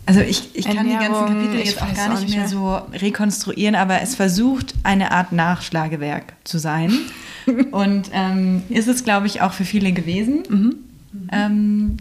[0.06, 2.48] also ich, ich kann Ernährung, die ganzen Kapitel jetzt auch gar nicht, nicht mehr, mehr
[2.48, 6.94] so rekonstruieren, aber es versucht eine Art Nachschlagewerk zu sein.
[7.72, 10.44] und ähm, ist es, glaube ich, auch für viele gewesen.
[10.50, 10.76] Mhm.
[11.32, 11.98] Ähm,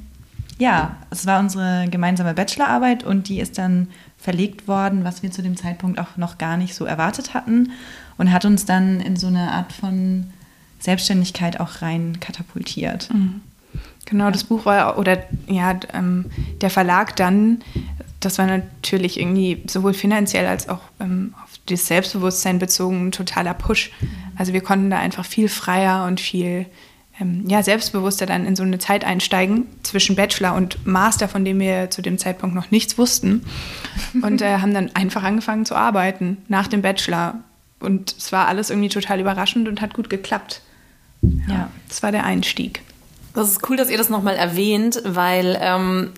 [0.59, 3.89] ja, es war unsere gemeinsame Bachelorarbeit und die ist dann
[4.19, 7.73] verlegt worden, was wir zu dem Zeitpunkt auch noch gar nicht so erwartet hatten
[8.17, 10.31] und hat uns dann in so eine Art von
[10.81, 13.13] Selbstständigkeit auch rein katapultiert.
[13.13, 13.41] Mhm.
[14.07, 16.27] Genau, das Buch war, oder ja, ähm,
[16.61, 17.59] der Verlag dann
[18.21, 23.55] das war natürlich irgendwie sowohl finanziell als auch ähm, auf das Selbstbewusstsein bezogen ein totaler
[23.55, 23.93] Push.
[24.37, 26.67] Also wir konnten da einfach viel freier und viel
[27.47, 31.89] ja, selbstbewusster dann in so eine Zeit einsteigen zwischen Bachelor und Master, von dem wir
[31.91, 33.45] zu dem Zeitpunkt noch nichts wussten.
[34.23, 37.37] Und äh, haben dann einfach angefangen zu arbeiten nach dem Bachelor.
[37.81, 40.61] Und es war alles irgendwie total überraschend und hat gut geklappt.
[41.23, 42.83] Ja, ja das war der Einstieg.
[43.35, 46.13] Das ist cool, dass ihr das nochmal erwähnt, weil ähm,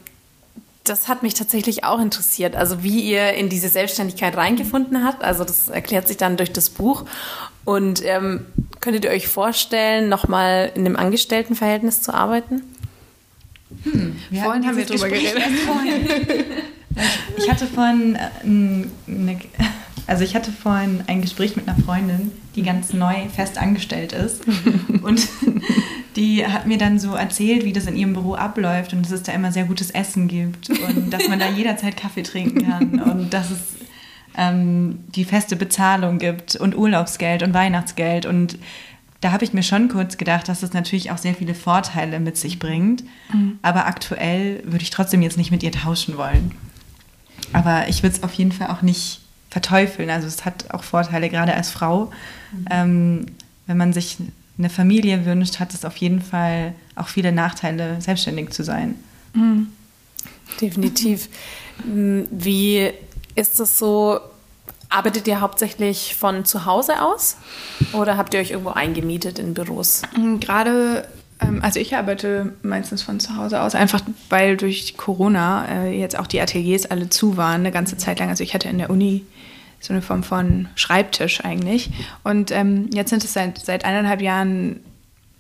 [0.85, 2.57] das hat mich tatsächlich auch interessiert.
[2.57, 5.23] Also wie ihr in diese Selbstständigkeit reingefunden habt.
[5.23, 7.05] Also das erklärt sich dann durch das Buch.
[7.69, 8.47] Und ähm,
[8.81, 12.63] könntet ihr euch vorstellen, nochmal in einem Angestelltenverhältnis zu arbeiten?
[13.83, 15.43] Hm, wir vorhin haben wir drüber geredet.
[17.37, 18.21] ich hatte vorhin äh,
[19.07, 19.39] eine,
[20.07, 24.45] also ich hatte vorhin ein Gespräch mit einer Freundin, die ganz neu fest angestellt ist.
[25.03, 25.29] Und
[26.17, 29.25] die hat mir dann so erzählt, wie das in ihrem Büro abläuft und dass es
[29.25, 33.35] da immer sehr gutes Essen gibt und dass man da jederzeit Kaffee trinken kann und
[33.35, 33.59] dass es
[34.37, 38.27] ähm, die feste Bezahlung gibt und Urlaubsgeld und Weihnachtsgeld.
[38.27, 38.59] Und
[39.21, 42.37] da habe ich mir schon kurz gedacht, dass das natürlich auch sehr viele Vorteile mit
[42.37, 43.05] sich bringt.
[43.33, 43.59] Mhm.
[43.63, 46.53] Aber aktuell würde ich trotzdem jetzt nicht mit ihr tauschen wollen.
[47.53, 50.11] Aber ich würde es auf jeden Fall auch nicht verteufeln.
[50.11, 52.13] Also es hat auch Vorteile, gerade als Frau.
[52.53, 52.65] Mhm.
[52.71, 53.27] Ähm,
[53.67, 54.19] wenn man sich
[54.59, 58.97] eine Familie wünscht, hat es auf jeden Fall auch viele Nachteile, selbstständig zu sein.
[59.35, 59.69] Mhm.
[60.61, 61.29] Definitiv.
[61.85, 62.91] Wie
[63.39, 64.21] ist es so,
[64.89, 67.37] arbeitet ihr hauptsächlich von zu Hause aus
[67.93, 70.03] oder habt ihr euch irgendwo eingemietet in Büros?
[70.17, 71.07] Mm, gerade,
[71.41, 76.19] ähm, also ich arbeite meistens von zu Hause aus, einfach weil durch Corona äh, jetzt
[76.19, 78.29] auch die Ateliers alle zu waren, eine ganze Zeit lang.
[78.29, 79.25] Also ich hatte in der Uni
[79.81, 81.91] so eine Form von Schreibtisch eigentlich.
[82.25, 84.81] Und ähm, jetzt sind es seit, seit eineinhalb Jahren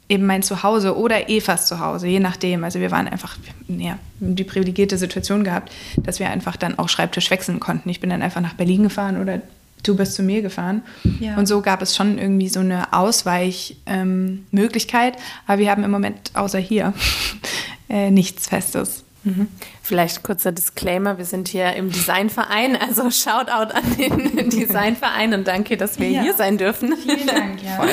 [0.08, 2.64] eben mein Zuhause oder Evas Zuhause, je nachdem.
[2.64, 3.36] Also wir waren einfach,
[3.68, 7.90] ja, die privilegierte Situation gehabt, dass wir einfach dann auch Schreibtisch wechseln konnten.
[7.90, 9.42] Ich bin dann einfach nach Berlin gefahren oder
[9.82, 10.82] du bist zu mir gefahren.
[11.20, 11.36] Ja.
[11.36, 15.16] Und so gab es schon irgendwie so eine Ausweichmöglichkeit.
[15.16, 16.94] Ähm, Aber wir haben im Moment außer hier
[17.88, 19.04] äh, nichts Festes.
[19.24, 19.48] Mhm.
[19.82, 25.76] Vielleicht kurzer Disclaimer, wir sind hier im Designverein, also Shoutout an den Designverein und danke,
[25.76, 26.22] dass wir ja.
[26.22, 26.94] hier sein dürfen.
[26.96, 27.76] Vielen Dank, ja.
[27.76, 27.88] Voll.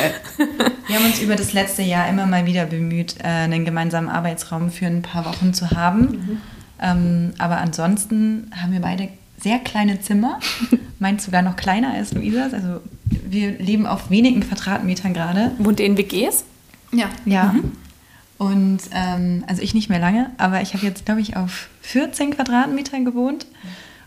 [0.88, 4.71] Wir haben uns über das letzte Jahr immer mal wieder bemüht, äh, einen gemeinsamen Arbeitsraum
[4.71, 5.99] für ein paar Wochen zu haben.
[6.01, 6.41] Mhm.
[6.81, 9.09] Ähm, aber ansonsten haben wir beide
[9.39, 10.39] sehr kleine Zimmer.
[10.99, 12.53] Meins sogar noch kleiner als Luisas.
[12.53, 15.51] Also wir leben auf wenigen Quadratmetern gerade.
[15.57, 16.45] Wohnt ihr in WGs?
[16.91, 17.09] Ja.
[17.25, 17.53] Ja.
[17.53, 17.71] Mhm.
[18.38, 22.36] Und ähm, also ich nicht mehr lange, aber ich habe jetzt, glaube ich, auf 14
[22.36, 23.45] Quadratmetern gewohnt.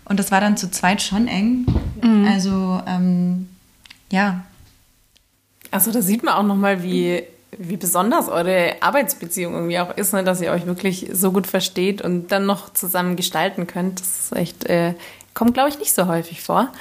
[0.04, 1.66] Und das war dann zu zweit schon eng.
[2.02, 2.26] Mhm.
[2.26, 3.48] Also ähm,
[4.10, 4.44] ja.
[5.70, 7.22] Also da sieht man auch nochmal, wie,
[7.56, 10.24] wie besonders eure Arbeitsbeziehung irgendwie auch ist, ne?
[10.24, 14.00] dass ihr euch wirklich so gut versteht und dann noch zusammen gestalten könnt.
[14.00, 14.94] Das ist echt, äh,
[15.34, 16.72] kommt, glaube ich, nicht so häufig vor.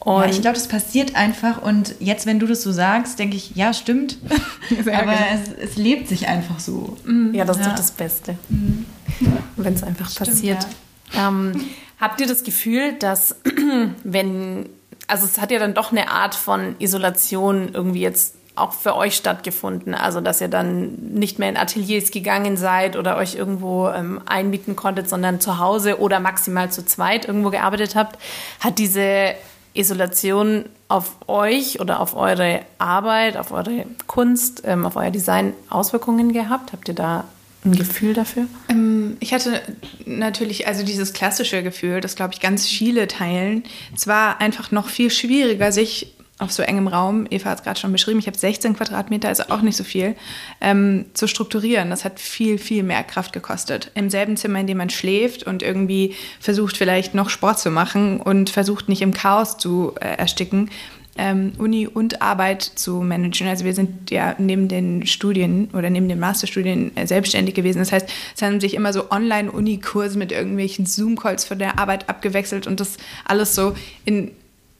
[0.00, 1.60] Und ja, ich glaube, das passiert einfach.
[1.60, 4.16] Und jetzt, wenn du das so sagst, denke ich, ja, stimmt.
[4.86, 6.96] Aber es, es, lebt sich einfach so.
[7.04, 7.34] Mhm.
[7.34, 7.70] Ja, das ist ja.
[7.70, 8.38] doch das Beste.
[8.48, 8.86] Mhm.
[9.56, 10.66] Wenn es einfach stimmt, passiert.
[11.12, 11.28] Ja.
[11.28, 11.52] Ähm,
[12.00, 13.36] habt ihr das Gefühl, dass
[14.04, 14.70] wenn,
[15.06, 19.16] also es hat ja dann doch eine Art von Isolation irgendwie jetzt auch für euch
[19.16, 19.94] stattgefunden?
[19.94, 24.76] Also, dass ihr dann nicht mehr in Ateliers gegangen seid oder euch irgendwo ähm, einmieten
[24.76, 28.18] konntet, sondern zu Hause oder maximal zu zweit irgendwo gearbeitet habt.
[28.60, 29.34] Hat diese
[29.74, 36.32] Isolation auf euch oder auf eure Arbeit, auf eure Kunst, ähm, auf euer Design Auswirkungen
[36.32, 36.72] gehabt?
[36.72, 37.24] Habt ihr da
[37.64, 38.46] ein Gefühl dafür?
[38.68, 39.60] Ähm, ich hatte
[40.06, 43.64] natürlich also dieses klassische Gefühl, das glaube ich ganz viele teilen.
[43.94, 47.78] Es war einfach noch viel schwieriger, sich auf so engem Raum, Eva hat es gerade
[47.78, 50.16] schon beschrieben, ich habe 16 Quadratmeter, also auch nicht so viel,
[50.60, 51.90] ähm, zu strukturieren.
[51.90, 53.90] Das hat viel, viel mehr Kraft gekostet.
[53.94, 58.20] Im selben Zimmer, in dem man schläft und irgendwie versucht vielleicht noch Sport zu machen
[58.20, 60.70] und versucht nicht im Chaos zu äh, ersticken,
[61.18, 63.46] ähm, Uni und Arbeit zu managen.
[63.46, 67.80] Also wir sind ja neben den Studien oder neben den Masterstudien äh, selbstständig gewesen.
[67.80, 72.66] Das heißt, es haben sich immer so Online-Uni-Kurse mit irgendwelchen Zoom-Calls von der Arbeit abgewechselt
[72.66, 73.74] und das alles so
[74.04, 74.30] in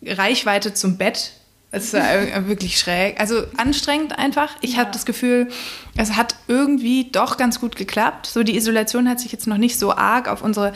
[0.03, 1.33] Reichweite zum Bett
[1.71, 2.03] es war
[2.49, 3.21] wirklich schräg.
[3.21, 4.57] Also anstrengend einfach.
[4.61, 4.79] Ich ja.
[4.79, 5.49] habe das Gefühl,
[5.97, 8.27] es hat irgendwie doch ganz gut geklappt.
[8.27, 10.73] So die Isolation hat sich jetzt noch nicht so arg auf unsere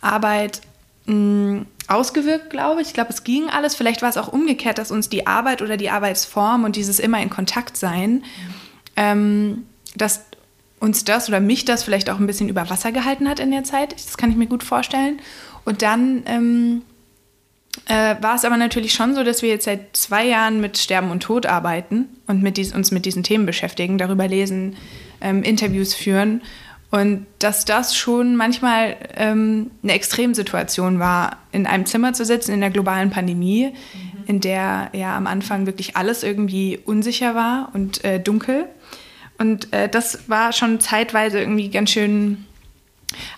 [0.00, 0.60] Arbeit
[1.06, 2.88] mh, mm, ausgewirkt, glaube ich.
[2.88, 3.74] Ich glaube, es ging alles.
[3.74, 7.20] Vielleicht war es auch umgekehrt, dass uns die Arbeit oder die Arbeitsform und dieses immer
[7.20, 8.22] in Kontakt sein,
[8.96, 9.64] ähm,
[9.96, 10.20] dass
[10.80, 13.64] uns das oder mich das vielleicht auch ein bisschen über Wasser gehalten hat in der
[13.64, 13.94] Zeit.
[13.94, 15.20] Das kann ich mir gut vorstellen.
[15.64, 16.82] Und dann ähm,
[17.86, 21.10] äh, war es aber natürlich schon so, dass wir jetzt seit zwei Jahren mit Sterben
[21.10, 24.76] und Tod arbeiten und mit dies, uns mit diesen Themen beschäftigen, darüber lesen,
[25.20, 26.42] ähm, Interviews führen.
[26.90, 32.60] Und dass das schon manchmal ähm, eine Extremsituation war, in einem Zimmer zu sitzen in
[32.60, 34.24] der globalen Pandemie, mhm.
[34.26, 38.66] in der ja am Anfang wirklich alles irgendwie unsicher war und äh, dunkel.
[39.36, 42.46] Und äh, das war schon zeitweise irgendwie ganz schön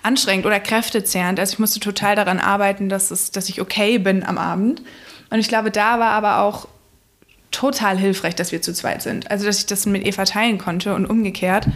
[0.03, 1.39] anstrengend oder kräftezehrend.
[1.39, 4.83] Also ich musste total daran arbeiten, dass, es, dass ich okay bin am Abend.
[5.31, 6.69] Und ich glaube, da war aber auch
[7.51, 9.31] total hilfreich, dass wir zu zweit sind.
[9.31, 11.67] Also dass ich das mit Eva teilen konnte und umgekehrt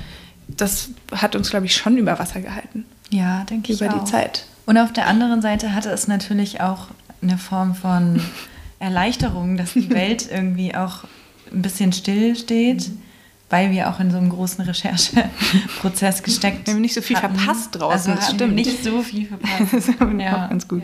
[0.48, 2.84] das hat uns, glaube ich, schon über Wasser gehalten.
[3.10, 3.80] Ja, denke ich.
[3.80, 4.46] Über die Zeit.
[4.66, 6.88] Und auf der anderen Seite hatte es natürlich auch
[7.22, 8.20] eine Form von
[8.78, 11.04] Erleichterung, dass die Welt irgendwie auch
[11.52, 13.02] ein bisschen still steht, mhm.
[13.54, 17.36] Weil wir auch in so einem großen Rechercheprozess gesteckt Wir haben nicht so viel hatten.
[17.36, 18.56] verpasst draußen, also das stimmt.
[18.56, 19.72] Nicht so viel verpasst.
[19.72, 20.48] das ist ja.
[20.48, 20.82] ganz gut.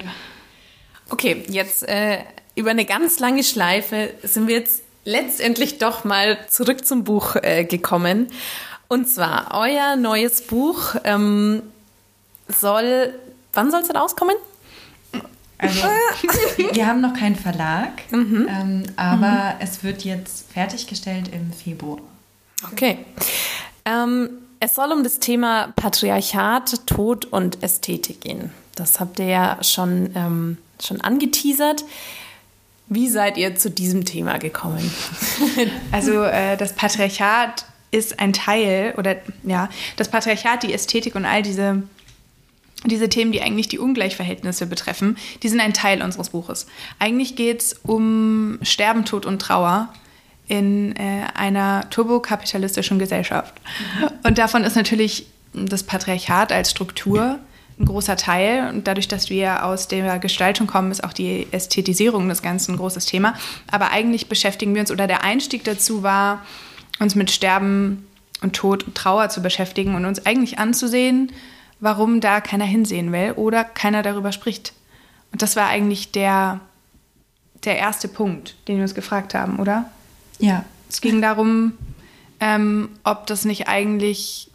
[1.09, 2.19] Okay, jetzt äh,
[2.55, 7.65] über eine ganz lange Schleife sind wir jetzt letztendlich doch mal zurück zum Buch äh,
[7.65, 8.29] gekommen.
[8.87, 11.63] Und zwar, euer neues Buch ähm,
[12.47, 13.15] soll,
[13.53, 14.37] wann soll es denn auskommen?
[15.59, 15.89] Also,
[16.73, 18.47] wir haben noch keinen Verlag, mhm.
[18.49, 19.59] ähm, aber mhm.
[19.59, 21.99] es wird jetzt fertiggestellt im Februar.
[22.73, 22.99] Okay.
[23.85, 28.51] Ähm, es soll um das Thema Patriarchat, Tod und Ästhetik gehen.
[28.75, 31.85] Das habt ihr ja schon, ähm, schon angeteasert.
[32.87, 34.91] Wie seid ihr zu diesem Thema gekommen?
[35.93, 41.43] Also äh, das Patriarchat ist ein Teil oder ja, das Patriarchat, die Ästhetik und all
[41.43, 41.83] diese,
[42.85, 46.67] diese Themen, die eigentlich die Ungleichverhältnisse betreffen, die sind ein Teil unseres Buches.
[46.99, 49.93] Eigentlich geht es um Sterben, Tod und Trauer
[50.51, 53.55] in äh, einer turbokapitalistischen Gesellschaft.
[54.25, 57.39] Und davon ist natürlich das Patriarchat als Struktur
[57.79, 58.69] ein großer Teil.
[58.69, 62.79] Und dadurch, dass wir aus der Gestaltung kommen, ist auch die Ästhetisierung des Ganzen ein
[62.79, 63.35] großes Thema.
[63.71, 66.45] Aber eigentlich beschäftigen wir uns, oder der Einstieg dazu war,
[66.99, 68.09] uns mit Sterben
[68.43, 71.31] und Tod und Trauer zu beschäftigen und uns eigentlich anzusehen,
[71.79, 74.73] warum da keiner hinsehen will oder keiner darüber spricht.
[75.31, 76.59] Und das war eigentlich der,
[77.63, 79.89] der erste Punkt, den wir uns gefragt haben, oder?
[80.41, 80.65] Ja.
[80.89, 81.75] Es ging darum,
[82.41, 84.51] ähm, ob das nicht eigentlich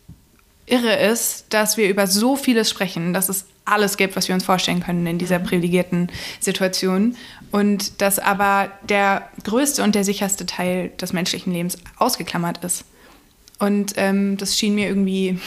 [0.66, 4.46] irre ist, dass wir über so vieles sprechen, dass es alles gibt, was wir uns
[4.46, 7.16] vorstellen können in dieser privilegierten Situation.
[7.52, 12.86] Und dass aber der größte und der sicherste Teil des menschlichen Lebens ausgeklammert ist.
[13.60, 15.40] Und ähm, das schien mir irgendwie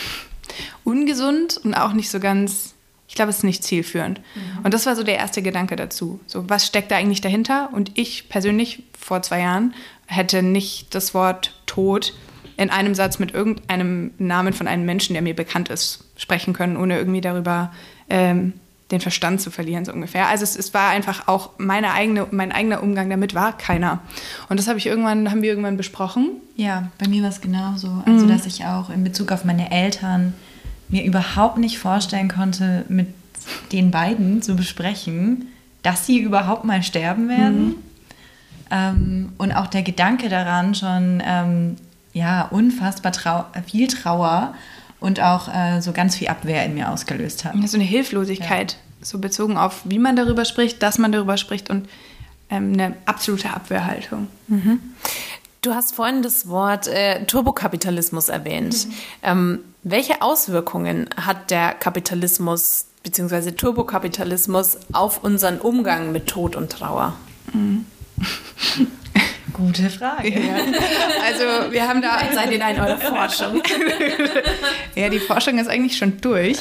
[0.85, 2.75] ungesund und auch nicht so ganz,
[3.07, 4.21] ich glaube, es ist nicht zielführend.
[4.35, 4.65] Mhm.
[4.65, 6.19] Und das war so der erste Gedanke dazu.
[6.27, 7.71] So, was steckt da eigentlich dahinter?
[7.73, 9.75] Und ich persönlich vor zwei Jahren
[10.09, 12.15] hätte nicht das Wort Tod
[12.57, 16.77] in einem Satz mit irgendeinem Namen von einem Menschen, der mir bekannt ist, sprechen können,
[16.77, 17.73] ohne irgendwie darüber
[18.11, 18.55] ähm,
[18.91, 20.29] den Verstand zu verlieren, so ungefähr.
[20.29, 24.01] Also es, es, war einfach auch meine eigene, mein eigener Umgang damit war keiner.
[24.49, 26.31] Und das habe ich irgendwann, haben wir irgendwann besprochen.
[26.57, 28.03] Ja, bei mir war es genauso.
[28.07, 28.29] Also mhm.
[28.31, 30.33] dass ich auch in Bezug auf meine Eltern
[30.89, 33.09] mir überhaupt nicht vorstellen konnte, mit
[33.73, 35.49] den beiden zu besprechen,
[35.83, 37.67] dass sie überhaupt mal sterben werden.
[37.67, 37.75] Mhm.
[38.71, 41.77] Ähm, und auch der Gedanke daran schon ähm,
[42.13, 44.55] ja unfassbar trau viel Trauer
[45.01, 47.55] und auch äh, so ganz viel Abwehr in mir ausgelöst hat.
[47.67, 48.79] So eine Hilflosigkeit, ja.
[49.07, 51.89] so bezogen auf, wie man darüber spricht, dass man darüber spricht und
[52.51, 54.29] ähm, eine absolute Abwehrhaltung.
[54.49, 54.81] Mhm.
[55.61, 58.87] Du hast vorhin das Wort äh, Turbokapitalismus erwähnt.
[58.87, 58.93] Mhm.
[59.23, 63.53] Ähm, welche Auswirkungen hat der Kapitalismus bzw.
[63.53, 67.15] Turbokapitalismus auf unseren Umgang mit Tod und Trauer?
[67.53, 67.87] Mhm.
[69.53, 70.29] Gute Frage.
[70.31, 70.57] Ja.
[71.25, 72.21] Also wir haben da...
[72.33, 73.61] Seid ihr da in eurer Forschung?
[74.95, 76.59] ja, die Forschung ist eigentlich schon durch.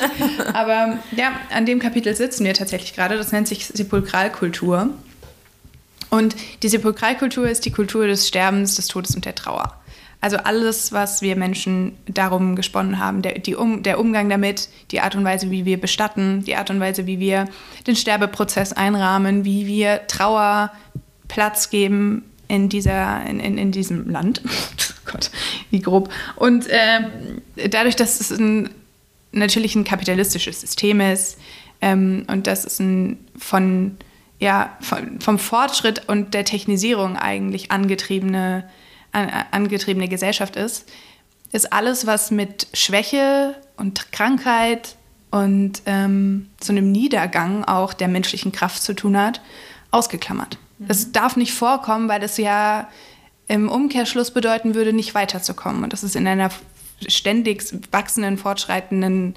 [0.53, 3.15] Aber ja, an dem Kapitel sitzen wir tatsächlich gerade.
[3.15, 4.89] Das nennt sich Sepulkralkultur.
[6.09, 9.73] Und die Sepulkralkultur ist die Kultur des Sterbens, des Todes und der Trauer.
[10.19, 15.01] Also alles, was wir Menschen darum gesponnen haben, der, die um, der Umgang damit, die
[15.01, 17.47] Art und Weise, wie wir bestatten, die Art und Weise, wie wir
[17.85, 20.71] den Sterbeprozess einrahmen, wie wir Trauer
[21.27, 24.41] Platz geben, in, dieser, in, in, in diesem Land.
[25.05, 25.31] Gott,
[25.69, 26.09] wie grob.
[26.35, 28.69] Und äh, dadurch, dass es ein,
[29.31, 31.37] natürlich ein kapitalistisches System ist
[31.81, 33.97] ähm, und dass es ein von,
[34.39, 38.69] ja, von, vom Fortschritt und der Technisierung eigentlich angetriebene,
[39.11, 40.89] an, angetriebene Gesellschaft ist,
[41.51, 44.95] ist alles, was mit Schwäche und Krankheit
[45.31, 49.41] und ähm, so einem Niedergang auch der menschlichen Kraft zu tun hat,
[49.91, 50.57] ausgeklammert.
[50.79, 52.87] Das darf nicht vorkommen, weil das ja
[53.47, 55.83] im Umkehrschluss bedeuten würde, nicht weiterzukommen.
[55.83, 56.49] Und das ist in einer
[57.07, 59.35] ständig wachsenden, fortschreitenden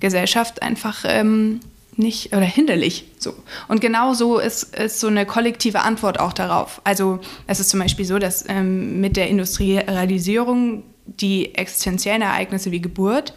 [0.00, 1.60] Gesellschaft einfach ähm,
[1.96, 3.04] nicht oder hinderlich.
[3.18, 3.34] So.
[3.68, 6.80] Und genau so ist, ist so eine kollektive Antwort auch darauf.
[6.84, 12.80] Also es ist zum Beispiel so, dass ähm, mit der Industrialisierung die existenziellen Ereignisse wie
[12.80, 13.34] Geburt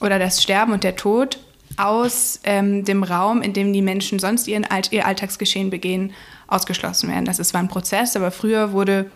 [0.00, 1.38] oder das Sterben und der Tod
[1.76, 6.12] aus ähm, dem Raum, in dem die Menschen sonst ihren ihr Alltagsgeschehen begehen,
[6.46, 7.24] ausgeschlossen werden.
[7.24, 9.10] Das ist zwar ein Prozess, aber früher wurde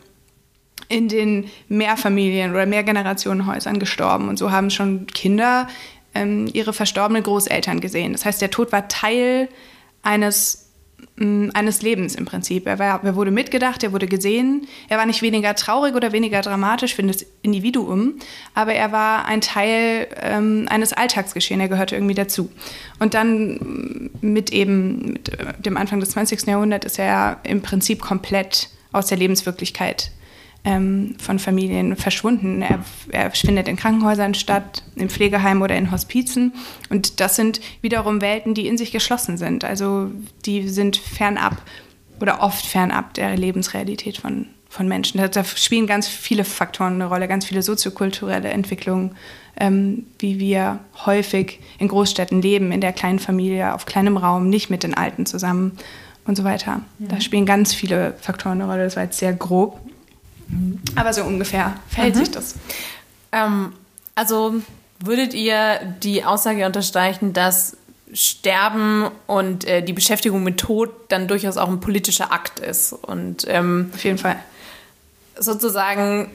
[0.88, 4.28] in den Mehrfamilien- oder Mehrgenerationenhäusern gestorben.
[4.28, 5.68] Und so haben schon Kinder
[6.14, 8.12] ähm, ihre verstorbenen Großeltern gesehen.
[8.12, 9.48] Das heißt, der Tod war Teil
[10.02, 10.69] eines
[11.16, 12.66] eines Lebens im Prinzip.
[12.66, 14.66] Er, war, er wurde mitgedacht, er wurde gesehen.
[14.88, 18.14] Er war nicht weniger traurig oder weniger dramatisch für das Individuum,
[18.54, 21.62] aber er war ein Teil ähm, eines Alltagsgeschehens.
[21.62, 22.50] Er gehörte irgendwie dazu.
[22.98, 26.46] Und dann mit eben mit dem Anfang des 20.
[26.46, 30.10] Jahrhunderts ist er im Prinzip komplett aus der Lebenswirklichkeit
[30.64, 32.62] ähm, von Familien verschwunden.
[32.62, 36.52] Er, er, findet in Krankenhäusern statt, im Pflegeheim oder in Hospizen.
[36.90, 39.64] Und das sind wiederum Welten, die in sich geschlossen sind.
[39.64, 40.10] Also
[40.44, 41.62] die sind fernab
[42.20, 45.18] oder oft fernab der Lebensrealität von, von Menschen.
[45.18, 49.16] Da, da spielen ganz viele Faktoren eine Rolle, ganz viele soziokulturelle Entwicklungen,
[49.58, 54.68] ähm, wie wir häufig in Großstädten leben, in der kleinen Familie, auf kleinem Raum, nicht
[54.68, 55.72] mit den Alten zusammen
[56.26, 56.82] und so weiter.
[56.98, 57.08] Ja.
[57.08, 58.84] Da spielen ganz viele Faktoren eine Rolle.
[58.84, 59.80] Das war jetzt sehr grob.
[60.96, 62.18] Aber so ungefähr verhält mhm.
[62.18, 62.54] sich das.
[63.32, 63.72] Ähm,
[64.14, 64.60] also
[64.98, 67.76] würdet ihr die Aussage unterstreichen, dass
[68.12, 72.92] Sterben und äh, die Beschäftigung mit Tod dann durchaus auch ein politischer Akt ist?
[72.92, 74.36] Und ähm, auf jeden Fall
[75.38, 76.30] sozusagen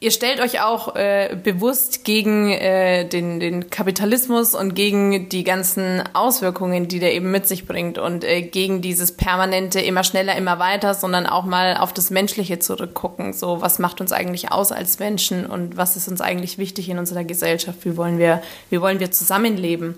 [0.00, 6.04] Ihr stellt euch auch äh, bewusst gegen äh, den, den Kapitalismus und gegen die ganzen
[6.12, 10.60] Auswirkungen, die der eben mit sich bringt und äh, gegen dieses permanente immer schneller, immer
[10.60, 13.32] weiter, sondern auch mal auf das Menschliche zurückgucken.
[13.32, 17.00] So, was macht uns eigentlich aus als Menschen und was ist uns eigentlich wichtig in
[17.00, 17.84] unserer Gesellschaft?
[17.84, 19.96] Wie wollen wir, wie wollen wir zusammenleben?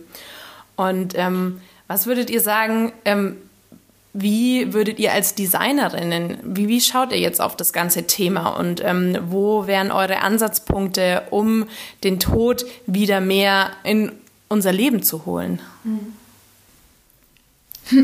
[0.76, 2.94] Und ähm, was würdet ihr sagen?
[3.04, 3.36] Ähm,
[4.12, 8.82] wie würdet ihr als Designerinnen, wie, wie schaut ihr jetzt auf das ganze Thema und
[8.84, 11.66] ähm, wo wären eure Ansatzpunkte, um
[12.02, 14.12] den Tod wieder mehr in
[14.48, 15.60] unser Leben zu holen?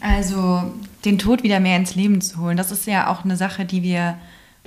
[0.00, 0.64] Also
[1.04, 3.82] den Tod wieder mehr ins Leben zu holen, das ist ja auch eine Sache, die
[3.82, 4.18] wir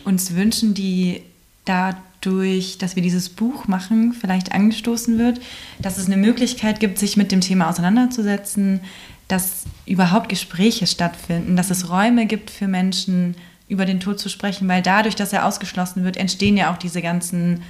[0.03, 1.21] uns wünschen, die
[1.65, 5.41] dadurch, dass wir dieses Buch machen, vielleicht angestoßen wird,
[5.79, 8.81] dass es eine Möglichkeit gibt, sich mit dem Thema auseinanderzusetzen,
[9.28, 13.36] dass überhaupt Gespräche stattfinden, dass es Räume gibt für Menschen,
[13.68, 17.02] über den Tod zu sprechen, weil dadurch, dass er ausgeschlossen wird, entstehen ja auch diese
[17.02, 17.64] ganzen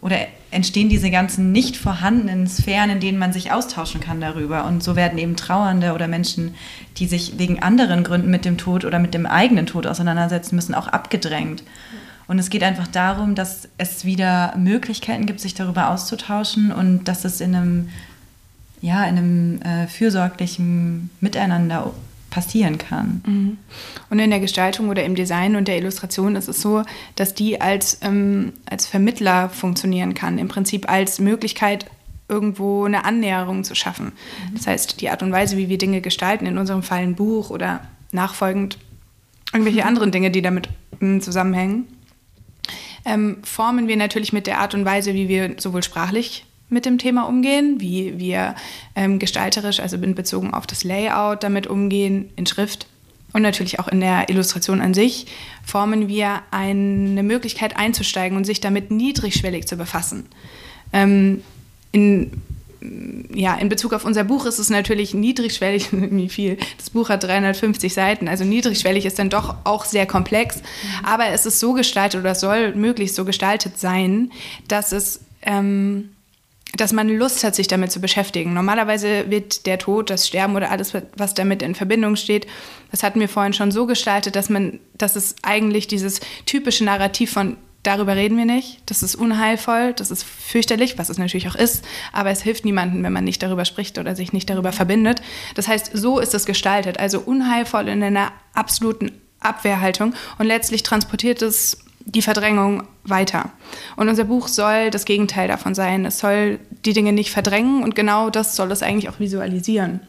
[0.00, 0.18] oder
[0.50, 4.66] entstehen diese ganzen nicht vorhandenen Sphären, in denen man sich austauschen kann darüber.
[4.66, 6.54] Und so werden eben Trauernde oder Menschen,
[6.98, 10.74] die sich wegen anderen Gründen mit dem Tod oder mit dem eigenen Tod auseinandersetzen müssen,
[10.74, 11.62] auch abgedrängt.
[12.26, 17.24] Und es geht einfach darum, dass es wieder Möglichkeiten gibt, sich darüber auszutauschen und dass
[17.24, 17.88] es in einem
[18.84, 21.94] ja, in einem äh, fürsorglichen Miteinander
[22.28, 23.22] passieren kann.
[23.24, 23.58] Mhm.
[24.10, 26.82] Und in der Gestaltung oder im Design und der Illustration ist es so,
[27.16, 31.86] dass die als, ähm, als Vermittler funktionieren kann, im Prinzip als Möglichkeit,
[32.28, 34.06] irgendwo eine Annäherung zu schaffen.
[34.50, 34.54] Mhm.
[34.54, 37.48] Das heißt, die Art und Weise, wie wir Dinge gestalten, in unserem Fall ein Buch
[37.48, 37.80] oder
[38.12, 38.76] nachfolgend
[39.54, 40.68] irgendwelche anderen Dinge, die damit
[41.00, 41.86] ähm, zusammenhängen,
[43.06, 46.98] ähm, formen wir natürlich mit der Art und Weise, wie wir sowohl sprachlich mit dem
[46.98, 48.54] Thema umgehen, wie wir
[48.94, 52.86] ähm, gestalterisch, also in Bezogen auf das Layout damit umgehen, in Schrift
[53.34, 55.26] und natürlich auch in der Illustration an sich,
[55.64, 60.26] formen wir eine Möglichkeit einzusteigen und sich damit niedrigschwellig zu befassen.
[60.92, 61.42] Ähm,
[61.90, 62.30] in,
[63.34, 66.58] ja, in Bezug auf unser Buch ist es natürlich niedrigschwellig, irgendwie viel.
[66.78, 70.58] Das Buch hat 350 Seiten, also niedrigschwellig ist dann doch auch sehr komplex.
[70.58, 71.04] Mhm.
[71.04, 74.30] Aber es ist so gestaltet oder soll möglichst so gestaltet sein,
[74.68, 76.10] dass es ähm,
[76.76, 78.54] dass man Lust hat, sich damit zu beschäftigen.
[78.54, 82.46] Normalerweise wird der Tod, das Sterben oder alles, was damit in Verbindung steht,
[82.90, 87.32] das hatten wir vorhin schon so gestaltet, dass man, dass es eigentlich dieses typische Narrativ
[87.32, 91.54] von darüber reden wir nicht, das ist unheilvoll, das ist fürchterlich, was es natürlich auch
[91.54, 95.20] ist, aber es hilft niemandem, wenn man nicht darüber spricht oder sich nicht darüber verbindet.
[95.54, 101.42] Das heißt, so ist es gestaltet, also unheilvoll in einer absoluten Abwehrhaltung und letztlich transportiert
[101.42, 103.50] es die Verdrängung weiter.
[103.96, 106.04] Und unser Buch soll das Gegenteil davon sein.
[106.04, 110.00] Es soll die Dinge nicht verdrängen und genau das soll es eigentlich auch visualisieren.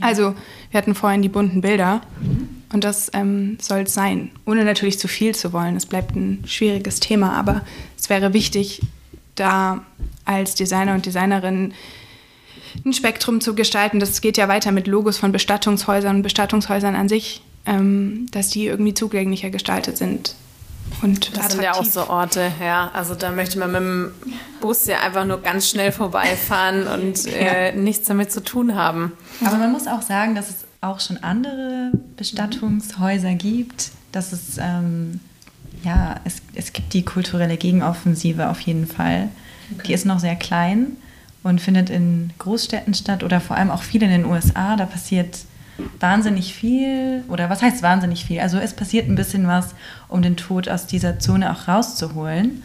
[0.00, 0.34] Also,
[0.70, 2.00] wir hatten vorhin die bunten Bilder
[2.72, 5.76] und das ähm, soll es sein, ohne natürlich zu viel zu wollen.
[5.76, 7.62] Es bleibt ein schwieriges Thema, aber
[7.98, 8.80] es wäre wichtig,
[9.34, 9.84] da
[10.24, 11.74] als Designer und Designerin
[12.86, 14.00] ein Spektrum zu gestalten.
[14.00, 18.64] Das geht ja weiter mit Logos von Bestattungshäusern und Bestattungshäusern an sich, ähm, dass die
[18.64, 20.34] irgendwie zugänglicher gestaltet sind
[21.02, 21.52] und das attraktiv.
[21.52, 22.90] sind ja auch so Orte, ja.
[22.92, 24.10] Also da möchte man mit dem
[24.60, 29.12] Bus ja einfach nur ganz schnell vorbeifahren und äh, nichts damit zu tun haben.
[29.44, 33.90] Aber man muss auch sagen, dass es auch schon andere Bestattungshäuser gibt.
[34.10, 35.20] Dass es, ähm,
[35.82, 39.28] ja, es, es gibt die kulturelle Gegenoffensive auf jeden Fall.
[39.72, 39.82] Okay.
[39.86, 40.96] Die ist noch sehr klein
[41.42, 44.76] und findet in Großstädten statt oder vor allem auch viel in den USA.
[44.76, 45.38] Da passiert
[46.00, 48.40] wahnsinnig viel, oder was heißt wahnsinnig viel?
[48.40, 49.74] Also es passiert ein bisschen was,
[50.08, 52.62] um den Tod aus dieser Zone auch rauszuholen.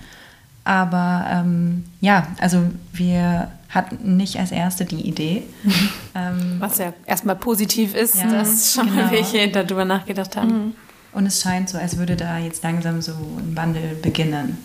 [0.64, 5.44] Aber ähm, ja, also wir hatten nicht als erste die Idee.
[5.64, 5.74] Mhm.
[6.18, 9.12] Ähm, was ja erstmal positiv ist, ja, dass schon genau.
[9.12, 10.50] welche darüber nachgedacht haben.
[10.50, 10.74] Mhm.
[11.12, 14.58] Und es scheint so, als würde da jetzt langsam so ein Wandel beginnen.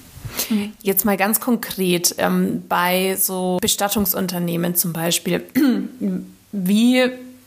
[0.80, 5.44] Jetzt mal ganz konkret ähm, bei so Bestattungsunternehmen zum Beispiel.
[6.52, 7.02] Wie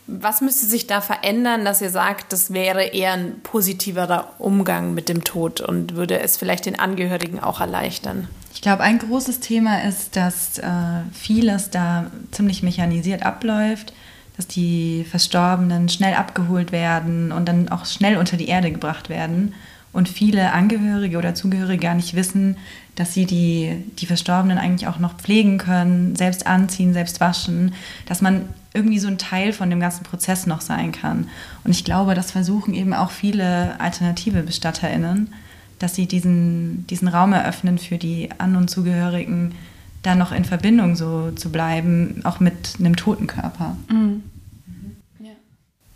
[0.06, 5.08] was müsste sich da verändern, dass ihr sagt, das wäre eher ein positiverer Umgang mit
[5.08, 8.28] dem Tod und würde es vielleicht den Angehörigen auch erleichtern?
[8.54, 10.66] Ich glaube, ein großes Thema ist, dass äh,
[11.12, 13.92] vieles da ziemlich mechanisiert abläuft,
[14.36, 19.54] dass die Verstorbenen schnell abgeholt werden und dann auch schnell unter die Erde gebracht werden
[19.96, 22.58] und viele Angehörige oder Zugehörige gar nicht wissen,
[22.96, 27.72] dass sie die, die Verstorbenen eigentlich auch noch pflegen können, selbst anziehen, selbst waschen,
[28.04, 28.42] dass man
[28.74, 31.28] irgendwie so ein Teil von dem ganzen Prozess noch sein kann.
[31.64, 35.32] Und ich glaube, das versuchen eben auch viele alternative BestatterInnen,
[35.78, 39.54] dass sie diesen, diesen Raum eröffnen für die An- und Zugehörigen,
[40.02, 43.78] da noch in Verbindung so zu bleiben, auch mit einem toten Körper.
[43.90, 44.22] Mhm.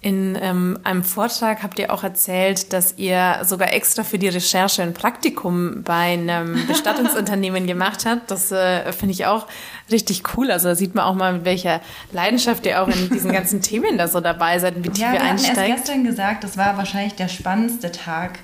[0.02, 4.82] In ähm, einem Vortrag habt ihr auch erzählt, dass ihr sogar extra für die Recherche
[4.82, 8.30] ein Praktikum bei einem Bestattungsunternehmen gemacht habt.
[8.30, 9.46] Das äh, finde ich auch
[9.90, 10.50] richtig cool.
[10.50, 11.82] Also da sieht man auch mal, mit welcher
[12.12, 15.12] Leidenschaft ihr auch in diesen ganzen Themen da so dabei seid und wie tief ja,
[15.12, 15.58] ihr einsteigt.
[15.58, 18.38] Ich habe gestern gesagt, das war wahrscheinlich der spannendste Tag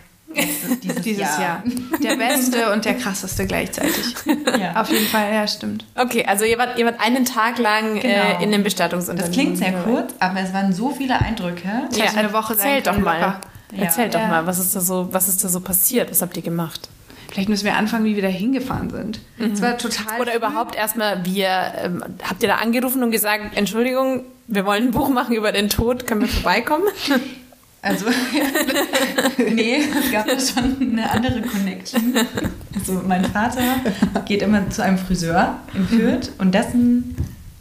[0.83, 1.41] dieses, dieses Jahr.
[1.41, 1.65] Jahr.
[2.03, 4.15] Der beste und der krasseste gleichzeitig.
[4.57, 4.81] Ja.
[4.81, 5.85] Auf jeden Fall, ja, stimmt.
[5.97, 8.39] Okay, also ihr wart, ihr wart einen Tag lang äh, genau.
[8.39, 9.33] äh, in dem Bestattungsunternehmen.
[9.33, 11.69] Das klingt sehr kurz, aber es waren so viele Eindrücke.
[11.93, 13.21] Ja, eine Woche Erzählt doch mal.
[13.21, 13.41] Ja.
[13.77, 16.11] Erzählt doch mal, was ist, da so, was ist da so passiert?
[16.11, 16.89] Was habt ihr gemacht?
[17.29, 19.21] Vielleicht müssen wir anfangen, wie wir da hingefahren sind.
[19.37, 19.53] Mhm.
[19.53, 20.21] Es war total.
[20.21, 21.49] Oder überhaupt erstmal, wir
[21.83, 25.69] ähm, habt ihr da angerufen und gesagt, Entschuldigung, wir wollen ein Buch machen über den
[25.69, 26.85] Tod, können wir vorbeikommen?
[27.83, 28.07] Also,
[29.55, 32.15] nee, es gab da schon eine andere Connection.
[32.75, 33.63] Also, mein Vater
[34.25, 37.17] geht immer zu einem Friseur in Fürth und dessen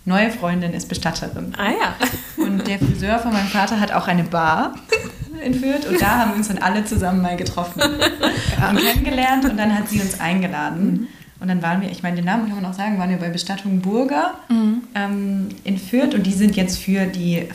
[0.05, 1.53] neue Freundin ist Bestatterin.
[1.57, 2.43] Ah ja.
[2.43, 4.76] Und der Friseur von meinem Vater hat auch eine Bar
[5.43, 7.82] in Fürth und da haben wir uns dann alle zusammen mal getroffen
[8.59, 8.70] ja.
[8.70, 10.91] und kennengelernt und dann hat sie uns eingeladen.
[10.91, 11.07] Mhm.
[11.39, 13.30] Und dann waren wir, ich meine, den Namen kann man auch sagen, waren wir bei
[13.30, 14.84] Bestattung Burger mhm.
[14.95, 17.47] ähm, in Fürth und die sind jetzt für die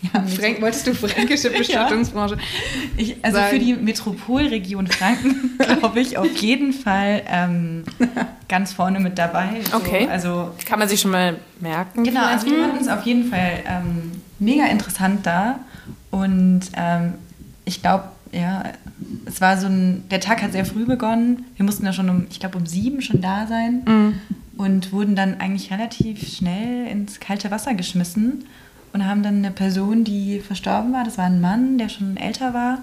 [0.14, 2.36] ja, Frank, wolltest du fränkische Bestattungsbranche?
[2.96, 3.04] Ja.
[3.04, 3.50] Ich, also Sagen.
[3.50, 7.84] für die Metropolregion Franken glaube ich auf jeden Fall ähm,
[8.48, 9.60] ganz vorne mit dabei.
[9.70, 10.08] So, okay.
[10.10, 12.04] Also kann man sich schon mal merken.
[12.04, 15.60] Genau, also wir fanden es auf jeden Fall ähm, mega interessant da
[16.10, 17.14] und ähm,
[17.64, 18.64] ich glaube, ja,
[19.26, 21.46] es war so ein, der Tag hat sehr früh begonnen.
[21.56, 24.14] Wir mussten ja schon um, ich glaube um sieben schon da sein mhm.
[24.56, 28.44] und wurden dann eigentlich relativ schnell ins kalte Wasser geschmissen
[28.92, 32.54] und haben dann eine Person, die verstorben war, das war ein Mann, der schon älter
[32.54, 32.78] war,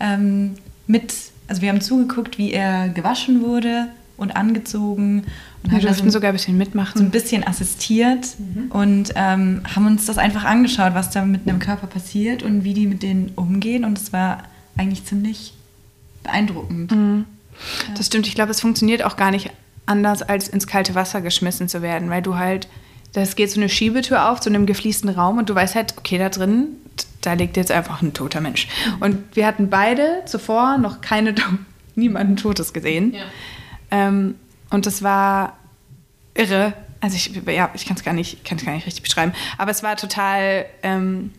[0.00, 0.54] ähm,
[0.86, 1.14] mit,
[1.48, 5.24] also wir haben zugeguckt, wie er gewaschen wurde und angezogen.
[5.62, 6.98] Und wir durften so, sogar ein bisschen mitmachen.
[6.98, 8.70] So ein bisschen assistiert mhm.
[8.70, 12.74] und ähm, haben uns das einfach angeschaut, was da mit einem Körper passiert und wie
[12.74, 13.84] die mit denen umgehen.
[13.84, 14.44] Und es war
[14.76, 15.54] eigentlich ziemlich
[16.22, 16.92] beeindruckend.
[16.92, 17.24] Mhm.
[17.88, 17.94] Ja.
[17.94, 18.26] Das stimmt.
[18.26, 19.50] Ich glaube, es funktioniert auch gar nicht
[19.86, 22.68] anders, als ins kalte Wasser geschmissen zu werden, weil du halt
[23.16, 26.18] das geht so eine Schiebetür auf zu einem gefließten Raum und du weißt halt, okay,
[26.18, 26.68] da drin,
[27.22, 28.68] da liegt jetzt einfach ein toter Mensch.
[29.00, 31.34] Und wir hatten beide zuvor noch keine,
[31.94, 33.14] niemanden Totes gesehen.
[33.14, 33.24] Ja.
[33.90, 34.34] Ähm,
[34.68, 35.56] und das war
[36.34, 36.74] irre.
[37.00, 39.32] Also ich, ja, ich kann es gar, nicht, gar nicht richtig beschreiben.
[39.56, 41.32] Aber es war total ähm,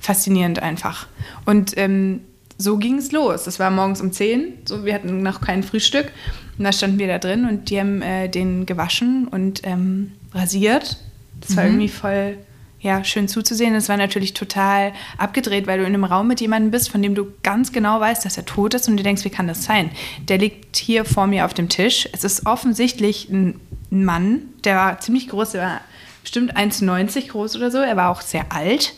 [0.00, 1.06] faszinierend einfach.
[1.44, 2.22] Und ähm,
[2.58, 3.46] so ging es los.
[3.46, 6.10] Es war morgens um 10, so, wir hatten noch kein Frühstück.
[6.58, 10.98] Und da standen wir da drin und die haben äh, den gewaschen und ähm, rasiert
[11.40, 11.70] das war mhm.
[11.70, 12.38] irgendwie voll
[12.80, 13.74] ja, schön zuzusehen.
[13.74, 17.14] Es war natürlich total abgedreht, weil du in einem Raum mit jemandem bist, von dem
[17.14, 19.90] du ganz genau weißt, dass er tot ist und du denkst, wie kann das sein?
[20.28, 22.08] Der liegt hier vor mir auf dem Tisch.
[22.12, 23.60] Es ist offensichtlich ein
[23.90, 25.80] Mann, der war ziemlich groß, der war
[26.22, 27.78] bestimmt 1,90 groß oder so.
[27.78, 28.94] Er war auch sehr alt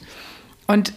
[0.67, 0.93] und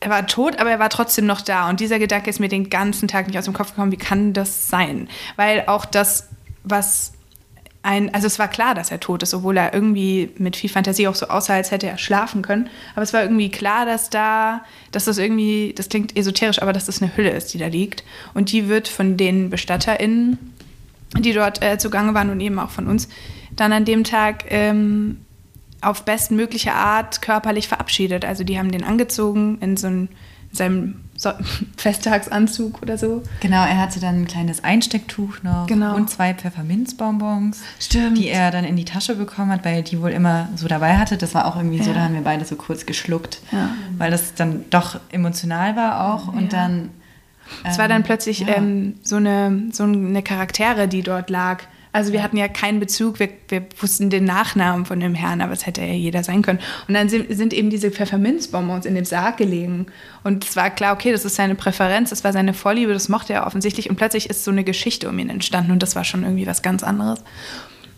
[0.00, 1.68] er war tot, aber er war trotzdem noch da.
[1.70, 4.32] Und dieser Gedanke ist mir den ganzen Tag nicht aus dem Kopf gekommen, wie kann
[4.32, 5.08] das sein?
[5.36, 6.28] Weil auch das,
[6.62, 7.13] was
[7.84, 11.06] ein, also es war klar, dass er tot ist, obwohl er irgendwie mit viel Fantasie
[11.06, 12.70] auch so aussah, als hätte er schlafen können.
[12.94, 16.86] Aber es war irgendwie klar, dass da, dass das irgendwie, das klingt esoterisch, aber dass
[16.86, 18.02] das eine Hülle ist, die da liegt.
[18.32, 20.38] Und die wird von den BestatterInnen,
[21.18, 23.10] die dort äh, zugange waren und eben auch von uns,
[23.54, 25.18] dann an dem Tag ähm,
[25.82, 28.24] auf bestmögliche Art körperlich verabschiedet.
[28.24, 30.08] Also die haben den angezogen in so ein, in
[30.56, 31.30] seinem so
[31.76, 33.22] Festtagsanzug oder so.
[33.40, 35.94] Genau, er hatte dann ein kleines Einstecktuch noch Genau.
[35.94, 38.18] und zwei Pfefferminzbonbons, Stimmt.
[38.18, 41.16] die er dann in die Tasche bekommen hat, weil die wohl immer so dabei hatte.
[41.16, 41.94] Das war auch irgendwie so, Ja.
[41.96, 43.70] da haben wir beide so kurz geschluckt, Ja.
[43.98, 46.58] weil das dann doch emotional war auch und Ja.
[46.66, 46.90] dann
[47.62, 51.62] Es war dann ähm, plötzlich ähm, so, eine, so eine Charaktere, die dort lag.
[51.94, 55.52] Also wir hatten ja keinen Bezug, wir, wir wussten den Nachnamen von dem Herrn, aber
[55.52, 56.58] es hätte ja jeder sein können.
[56.88, 59.86] Und dann sind, sind eben diese Pfefferminzbonbons in dem Sarg gelegen.
[60.24, 63.32] Und es war klar, okay, das ist seine Präferenz, das war seine Vorliebe, das mochte
[63.32, 63.90] er offensichtlich.
[63.90, 66.62] Und plötzlich ist so eine Geschichte um ihn entstanden und das war schon irgendwie was
[66.62, 67.22] ganz anderes.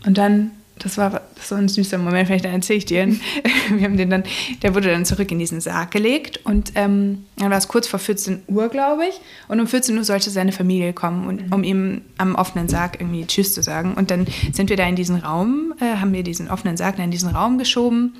[0.05, 3.07] Und dann, das war so ein süßer Moment, vielleicht erzähle ich dir.
[3.69, 4.23] Wir haben den dann,
[4.61, 7.99] der wurde dann zurück in diesen Sarg gelegt und ähm, dann war es kurz vor
[7.99, 9.19] 14 Uhr, glaube ich.
[9.47, 13.25] Und um 14 Uhr sollte seine Familie kommen, und, um ihm am offenen Sarg irgendwie
[13.25, 13.93] Tschüss zu sagen.
[13.93, 17.11] Und dann sind wir da in diesen Raum, äh, haben wir diesen offenen Sarg in
[17.11, 18.13] diesen Raum geschoben.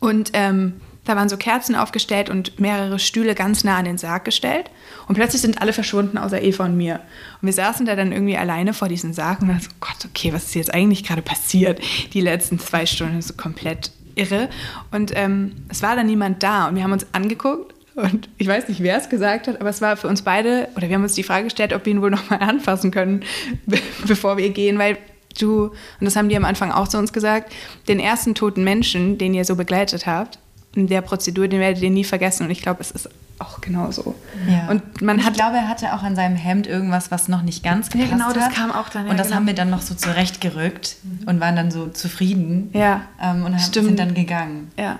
[0.00, 0.74] Und ähm,
[1.04, 4.70] da waren so Kerzen aufgestellt und mehrere Stühle ganz nah an den Sarg gestellt.
[5.08, 7.00] Und plötzlich sind alle verschwunden, außer Eva und mir.
[7.40, 10.32] Und wir saßen da dann irgendwie alleine vor diesem Sarg und dachten so, Gott, okay,
[10.32, 11.80] was ist jetzt eigentlich gerade passiert?
[12.12, 14.48] Die letzten zwei Stunden so komplett irre.
[14.92, 18.68] Und ähm, es war dann niemand da und wir haben uns angeguckt und ich weiß
[18.68, 21.14] nicht, wer es gesagt hat, aber es war für uns beide, oder wir haben uns
[21.14, 23.22] die Frage gestellt, ob wir ihn wohl nochmal anfassen können,
[23.66, 24.96] be bevor wir gehen, weil
[25.38, 27.52] du, und das haben die am Anfang auch zu uns gesagt,
[27.88, 30.38] den ersten toten Menschen, den ihr so begleitet habt,
[30.74, 32.44] in der Prozedur, den werdet ihr nie vergessen.
[32.44, 33.08] Und ich glaube, es ist
[33.38, 34.14] auch genauso.
[34.48, 34.68] Ja.
[34.70, 37.64] Und man ich hat glaube, er hatte auch an seinem Hemd irgendwas, was noch nicht
[37.64, 38.54] ganz Ja, gepasst genau, das hat.
[38.54, 39.36] kam auch dann, ja, und das genau.
[39.38, 40.96] haben wir dann noch so zurechtgerückt
[41.26, 42.70] und waren dann so zufrieden.
[42.72, 43.86] Ja, Ähm, und haben, stimmt.
[43.86, 44.70] sind dann gegangen.
[44.78, 44.98] Ja.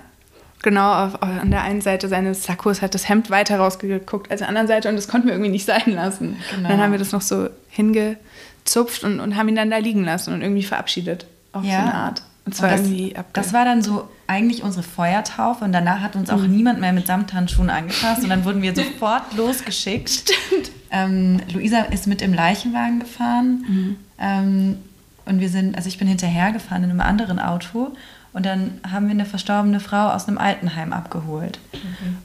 [0.61, 4.45] Genau, auf, an der einen Seite seines Sakkos hat das Hemd weiter rausgeguckt als an
[4.45, 6.37] der anderen Seite und das konnten wir irgendwie nicht sein lassen.
[6.55, 6.69] Genau.
[6.69, 10.33] Dann haben wir das noch so hingezupft und, und haben ihn dann da liegen lassen
[10.33, 11.25] und irgendwie verabschiedet.
[11.51, 11.71] Auf Ja.
[11.71, 12.23] so eine Art.
[12.45, 16.01] Und zwar Und das, irgendwie abge das war dann so eigentlich unsere Feuertaufe und danach
[16.01, 20.09] hat uns auch niemand mehr mit Samthandschuhen angefasst und dann wurden wir sofort losgeschickt.
[20.09, 20.71] Stimmt.
[20.91, 24.77] Ähm, Luisa ist mit im Leichenwagen gefahren ähm,
[25.25, 27.93] und wir sind, also ich bin hinterhergefahren in einem anderen Auto
[28.33, 31.59] und dann haben wir eine verstorbene Frau aus einem Altenheim abgeholt.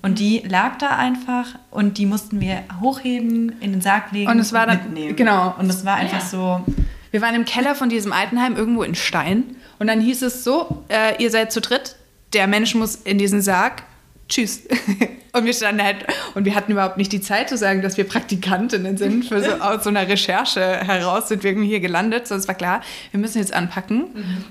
[0.03, 4.39] Und die lag da einfach und die mussten wir hochheben, in den Sarg legen Und
[4.39, 5.17] es war dann- mitnehmen.
[5.17, 5.55] genau.
[5.59, 6.65] Und es war einfach so,
[7.11, 10.85] Wir waren im Keller von diesem Altenheim irgendwo in Stein und dann hieß es so,
[10.89, 11.97] äh, ihr seid zu dritt,
[12.33, 13.83] der Mensch muss in diesen Sarg,
[14.29, 14.63] tschüss.
[15.39, 15.99] Und wir standen halt,
[16.35, 19.25] und wir hatten überhaupt nicht die Zeit zu sagen, dass wir Praktikantinnen sind.
[19.25, 22.27] Für so, aus so einer Recherche heraus sind wir irgendwie hier gelandet.
[22.27, 22.81] So, es war klar,
[23.13, 24.07] wir müssen jetzt anpacken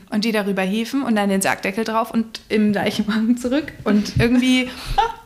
[0.10, 3.66] und die darüber hieven und dann den Sargdeckel drauf und im Leichenwagen zurück.
[3.84, 4.70] Und irgendwie,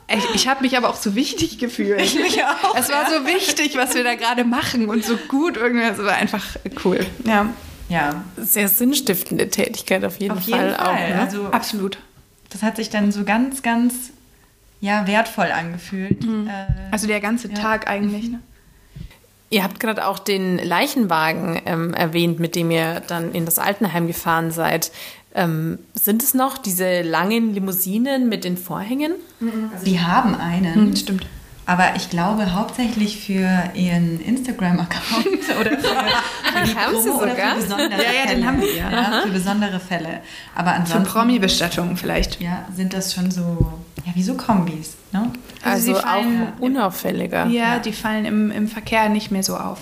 [0.08, 2.02] ich, ich habe mich aber auch so wichtig gefühlt.
[2.02, 2.76] Ich mich auch.
[2.76, 5.86] Es war so wichtig, was wir da gerade machen und so gut irgendwie.
[5.86, 6.44] Es war einfach
[6.84, 7.06] cool.
[7.26, 7.48] Ja.
[7.90, 10.88] ja, Sehr sinnstiftende Tätigkeit auf jeden Auf jeden Fall, Fall.
[10.88, 10.94] auch.
[11.10, 11.20] Ne?
[11.22, 11.98] Also Absolut.
[12.50, 14.12] Das hat sich dann so ganz, ganz
[14.82, 16.24] ja, wertvoll angefühlt.
[16.26, 16.50] Äh,
[16.92, 17.54] Also der ganze Ja.
[17.56, 18.30] Tag eigentlich.
[18.30, 18.40] Ne?
[19.50, 24.08] Ihr habt gerade auch den Leichenwagen ähm, erwähnt, mit dem ihr dann in das Altenheim
[24.08, 24.92] gefahren seid.
[25.36, 29.14] Ähm, sind es noch diese langen Limousinen mit den Vorhängen?
[29.84, 31.26] sie haben einen, Mhm, Stimmt.
[31.66, 35.26] aber ich glaube hauptsächlich für ihren Instagram-Account
[35.60, 37.56] oder für, für die Haben sie Promo oder sogar?
[37.56, 38.46] für besondere Ja, ja, den Fälle.
[38.46, 38.92] haben wir, ja.
[38.92, 39.22] ja.
[39.24, 40.20] Für besondere Fälle.
[40.56, 42.42] Aber Für ansonsten Promi-Bestattungen vielleicht.
[42.42, 43.72] ja, sind das schon so,
[44.06, 44.96] ja, wie so Kombis.
[45.12, 45.32] Ne?
[45.64, 47.46] Also Also, sie fallen- auch unauffälliger.
[47.48, 49.80] Ja, die fallen im, im Verkehr nicht mehr so auf.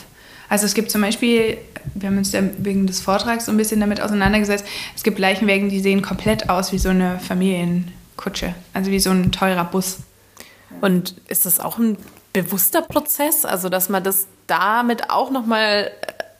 [0.49, 1.57] Also es gibt zum Beispiel,
[1.93, 4.65] wir haben uns ja wegen des Vortrags so ein bisschen damit auseinandergesetzt,
[4.95, 8.55] es gibt Leichenwägen, die sehen komplett aus wie so eine Familienkutsche.
[8.73, 9.99] Also wie so ein teurer Bus.
[10.81, 11.97] Und ist das auch ein
[12.33, 13.45] bewusster Prozess?
[13.45, 15.91] Also, dass man das damit auch nochmal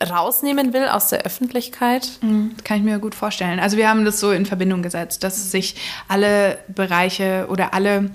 [0.08, 2.10] rausnehmen will aus der Öffentlichkeit?
[2.22, 3.60] Mhm, Das kann ich mir gut vorstellen.
[3.60, 5.76] Also wir haben das so in Verbindung gesetzt, dass sich
[6.08, 8.12] alle Bereiche oder alle,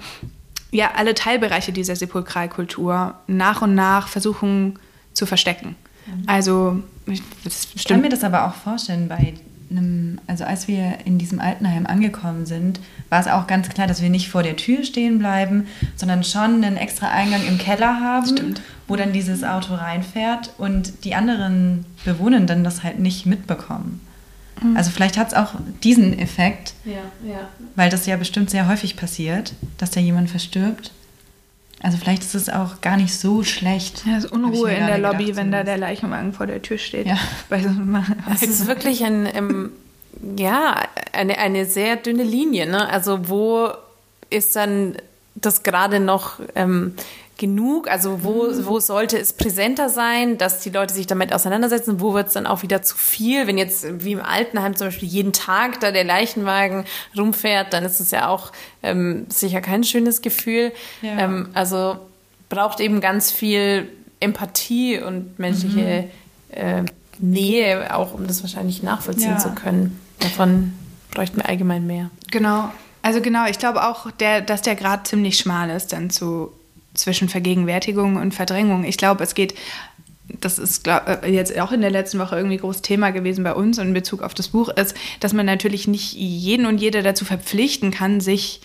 [0.70, 4.78] ja, alle Teilbereiche dieser Sepulkralkultur nach und nach versuchen
[5.12, 5.76] zu verstecken.
[6.26, 8.03] Also ich- das Ich kann stimmt.
[8.03, 9.35] mir das aber auch vorstellen bei
[9.71, 14.03] einem, also als wir in diesem Altenheim angekommen sind, war es auch ganz klar, dass
[14.03, 18.27] wir nicht vor der Tür stehen bleiben, sondern schon einen extra Eingang im Keller haben,
[18.27, 18.62] Stimmt.
[18.89, 24.01] wo dann dieses Auto reinfährt und die anderen Bewohner dann das halt nicht mitbekommen.
[24.77, 26.93] Also vielleicht hat es auch diesen Effekt, Ja,
[27.29, 27.49] ja.
[27.75, 30.93] weil das ja bestimmt sehr häufig passiert, dass da jemand verstirbt.
[31.85, 34.05] Also vielleicht ist es auch gar nicht so schlecht.
[34.07, 36.78] Ja, es ist Unruhe in der Lobby, gedacht, wenn da der Leichenwagen vor der Tür
[36.78, 37.07] steht.
[37.07, 37.18] Ja.
[37.51, 39.70] Bei so einem- Es ist wirklich ein, ähm,
[40.37, 40.76] ja,
[41.12, 42.66] eine, eine sehr dünne Linie.
[42.66, 42.89] Ne?
[42.89, 43.68] Also wo
[44.30, 44.97] ist dann
[45.35, 46.95] das gerade noch ähm,
[47.37, 47.89] genug?
[47.89, 52.01] Also wo, wo sollte es präsenter sein, dass die Leute sich damit auseinandersetzen?
[52.01, 53.47] Wo wird es dann auch wieder zu viel?
[53.47, 56.85] Wenn jetzt wie im Altenheim zum Beispiel jeden Tag da der Leichenwagen
[57.16, 60.72] rumfährt, dann ist es ja auch ähm, sicher kein schönes Gefühl.
[61.03, 61.18] Ja.
[61.18, 61.99] Ähm, also
[62.49, 63.89] braucht eben ganz viel
[64.20, 66.09] Empathie und menschliche
[66.51, 66.57] mhm.
[66.57, 66.85] äh,
[67.18, 69.39] Nähe, auch um das wahrscheinlich nachvollziehen ja.
[69.39, 69.99] zu können.
[70.20, 70.72] Davon
[71.11, 72.11] bräuchten wir allgemein mehr.
[72.30, 72.70] Genau.
[73.03, 76.53] Also genau, ich glaube auch, der, dass der Grad ziemlich schmal ist dann zu
[76.95, 78.85] zwischen Vergegenwärtigung und Verdrängung.
[78.85, 79.55] Ich glaube, es geht
[80.41, 83.53] das ist glaub, äh, jetzt auch in der letzten Woche irgendwie groß Thema gewesen bei
[83.53, 87.03] uns und in Bezug auf das Buch ist, dass man natürlich nicht jeden und jede
[87.03, 88.61] dazu verpflichten kann, sich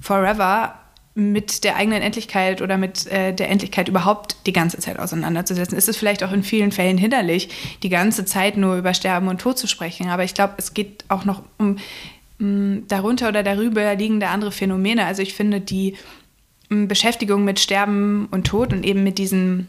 [0.00, 0.74] forever
[1.14, 5.76] mit der eigenen Endlichkeit oder mit äh, der Endlichkeit überhaupt die ganze Zeit auseinanderzusetzen.
[5.76, 7.48] Ist es vielleicht auch in vielen Fällen hinderlich,
[7.82, 10.10] die ganze Zeit nur über Sterben und Tod zu sprechen.
[10.10, 11.78] Aber ich glaube, es geht auch noch um
[12.38, 15.06] mh, darunter oder darüber liegende andere Phänomene.
[15.06, 15.96] Also ich finde die
[16.68, 19.68] Beschäftigung mit Sterben und Tod und eben mit diesen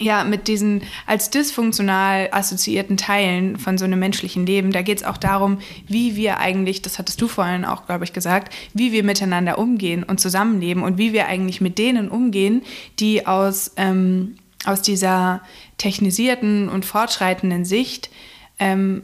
[0.00, 5.04] ja, mit diesen als dysfunktional assoziierten Teilen von so einem menschlichen Leben, da geht es
[5.04, 9.04] auch darum, wie wir eigentlich, das hattest du vorhin auch, glaube ich, gesagt, wie wir
[9.04, 12.62] miteinander umgehen und zusammenleben und wie wir eigentlich mit denen umgehen,
[12.98, 15.42] die aus, ähm, aus dieser
[15.78, 18.10] technisierten und fortschreitenden Sicht
[18.58, 19.02] ähm,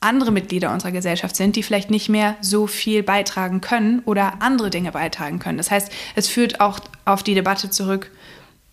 [0.00, 4.70] andere Mitglieder unserer Gesellschaft sind, die vielleicht nicht mehr so viel beitragen können oder andere
[4.70, 5.58] Dinge beitragen können.
[5.58, 8.10] Das heißt, es führt auch auf die Debatte zurück,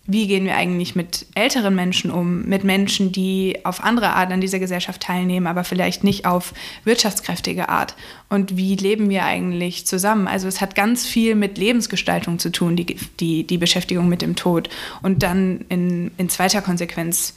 [0.08, 4.40] wie gehen wir eigentlich mit älteren Menschen um, mit Menschen, die auf andere Art an
[4.40, 6.54] dieser Gesellschaft teilnehmen, aber vielleicht nicht auf
[6.84, 7.96] wirtschaftskräftige Art.
[8.30, 10.28] Und wie leben wir eigentlich zusammen?
[10.28, 12.86] Also es hat ganz viel mit Lebensgestaltung zu tun, die,
[13.20, 14.70] die, die Beschäftigung mit dem Tod.
[15.02, 17.34] Und dann in, in zweiter Konsequenz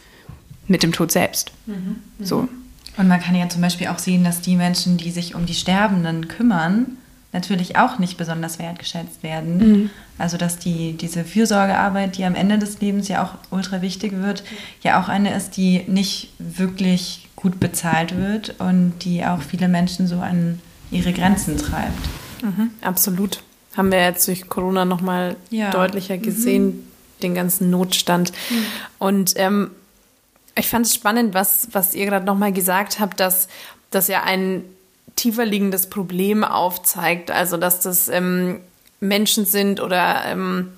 [0.66, 1.52] mit dem Tod selbst.
[1.64, 1.96] Mhm.
[2.20, 2.48] So.
[2.98, 5.54] Und man kann ja zum Beispiel auch sehen, dass die Menschen, die sich um die
[5.54, 6.98] Sterbenden kümmern,
[7.32, 9.58] natürlich auch nicht besonders wertgeschätzt werden.
[9.58, 9.90] Mhm.
[10.18, 14.42] Also dass die, diese Fürsorgearbeit, die am Ende des Lebens ja auch ultra wichtig wird,
[14.82, 20.08] ja auch eine ist, die nicht wirklich gut bezahlt wird und die auch viele Menschen
[20.08, 22.08] so an ihre Grenzen treibt.
[22.42, 23.42] Mhm, absolut.
[23.76, 25.70] Haben wir jetzt durch Corona nochmal ja.
[25.70, 26.82] deutlicher gesehen, mhm.
[27.22, 28.32] den ganzen Notstand.
[28.50, 28.64] Mhm.
[28.98, 29.70] Und ähm,
[30.58, 33.48] ich fand es spannend, was, was ihr gerade nochmal gesagt habt, dass
[33.90, 34.64] das ja ein
[35.16, 37.30] tiefer liegendes Problem aufzeigt.
[37.30, 38.60] Also, dass das ähm,
[39.00, 40.72] Menschen sind oder ähm,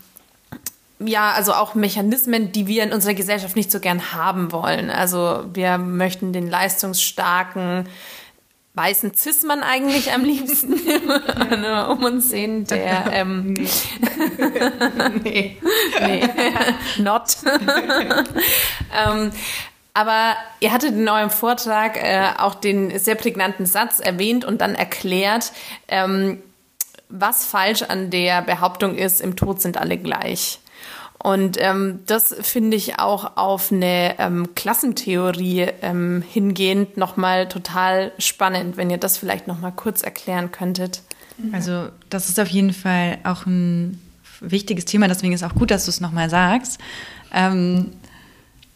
[1.01, 4.91] ja, also auch Mechanismen, die wir in unserer Gesellschaft nicht so gern haben wollen.
[4.91, 7.89] Also wir möchten den leistungsstarken
[8.75, 10.75] weißen Cis-Mann eigentlich am liebsten
[11.89, 13.69] um uns sehen, der ähm, nee.
[16.01, 16.23] nee.
[16.99, 17.37] not.
[18.95, 19.33] ähm,
[19.95, 24.75] aber ihr hattet in eurem Vortrag äh, auch den sehr prägnanten Satz erwähnt und dann
[24.75, 25.53] erklärt,
[25.89, 26.39] ähm,
[27.09, 30.61] was falsch an der Behauptung ist, im Tod sind alle gleich.
[31.23, 38.79] Und ähm, das finde ich auch auf eine ähm, Klassentheorie ähm, hingehend nochmal total spannend,
[38.79, 41.03] wenn ihr das vielleicht nochmal kurz erklären könntet.
[41.53, 44.01] Also das ist auf jeden Fall auch ein
[44.41, 46.79] wichtiges Thema, deswegen ist auch gut, dass du es nochmal sagst.
[47.33, 47.93] Ähm,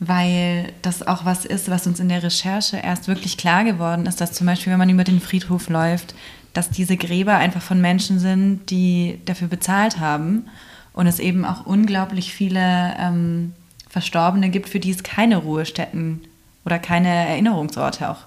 [0.00, 4.20] weil das auch was ist, was uns in der Recherche erst wirklich klar geworden ist,
[4.20, 6.14] dass zum Beispiel, wenn man über den Friedhof läuft,
[6.52, 10.46] dass diese Gräber einfach von Menschen sind, die dafür bezahlt haben
[10.92, 13.52] und es eben auch unglaublich viele ähm,
[13.88, 16.22] Verstorbene gibt, für die es keine Ruhestätten
[16.64, 18.18] oder keine Erinnerungsorte auch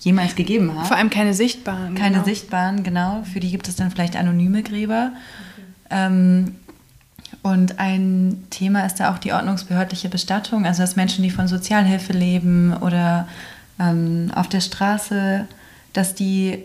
[0.00, 0.88] jemals gegeben hat.
[0.88, 1.94] Vor allem keine sichtbaren.
[1.94, 2.24] Keine genau.
[2.24, 3.22] sichtbaren, genau.
[3.32, 5.12] Für die gibt es dann vielleicht anonyme Gräber.
[5.12, 5.66] Okay.
[5.90, 6.56] Ähm,
[7.42, 12.12] und ein Thema ist da auch die ordnungsbehördliche Bestattung, also dass Menschen, die von Sozialhilfe
[12.12, 13.26] leben oder
[13.78, 15.46] ähm, auf der Straße,
[15.94, 16.58] dass die,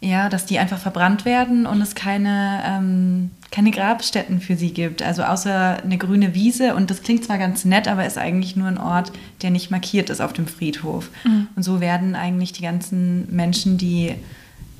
[0.00, 5.02] ja, dass die einfach verbrannt werden und es keine, ähm, keine Grabstätten für sie gibt.
[5.02, 8.66] Also außer eine grüne Wiese und das klingt zwar ganz nett, aber ist eigentlich nur
[8.66, 9.12] ein Ort,
[9.42, 11.10] der nicht markiert ist auf dem Friedhof.
[11.24, 11.46] Mhm.
[11.54, 14.16] Und so werden eigentlich die ganzen Menschen, die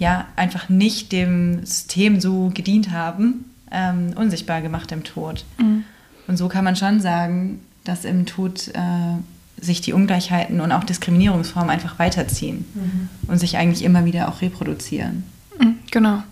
[0.01, 5.45] ja einfach nicht dem System so gedient haben, ähm, unsichtbar gemacht im Tod.
[5.59, 5.85] Mhm.
[6.27, 9.17] Und so kann man schon sagen, dass im Tod äh,
[9.61, 13.09] sich die Ungleichheiten und auch Diskriminierungsformen einfach weiterziehen mhm.
[13.29, 15.25] und sich eigentlich immer wieder auch reproduzieren.
[15.59, 16.23] Mhm, genau.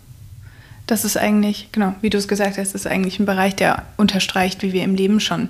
[0.87, 4.62] Das ist eigentlich, genau, wie du es gesagt hast, ist eigentlich ein Bereich, der unterstreicht,
[4.62, 5.49] wie wir im Leben schon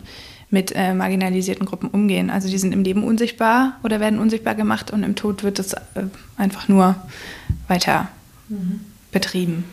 [0.51, 2.31] mit äh, marginalisierten Gruppen umgehen.
[2.31, 5.73] Also die sind im Leben unsichtbar oder werden unsichtbar gemacht und im Tod wird es
[5.73, 6.05] äh,
[6.37, 6.95] einfach nur
[7.67, 8.09] weiter
[8.49, 8.81] mhm.
[9.11, 9.65] betrieben.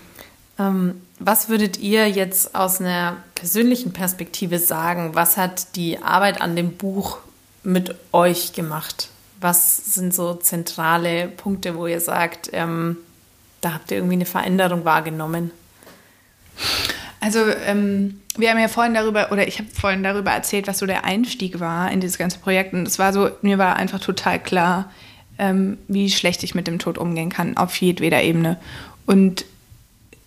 [0.57, 5.11] Ähm, was würdet ihr jetzt aus einer persönlichen Perspektive sagen?
[5.13, 7.19] Was hat die Arbeit an dem Buch
[7.63, 9.09] mit euch gemacht?
[9.39, 12.97] Was sind so zentrale Punkte, wo ihr sagt, ähm,
[13.61, 15.51] da habt ihr irgendwie eine Veränderung wahrgenommen?
[17.19, 20.87] Also ähm, wir haben ja vorhin darüber, oder ich habe vorhin darüber erzählt, was so
[20.87, 22.73] der Einstieg war in dieses ganze Projekt.
[22.73, 24.91] Und es war so, mir war einfach total klar,
[25.37, 28.57] ähm, wie schlecht ich mit dem Tod umgehen kann, auf jedweder Ebene.
[29.05, 29.45] Und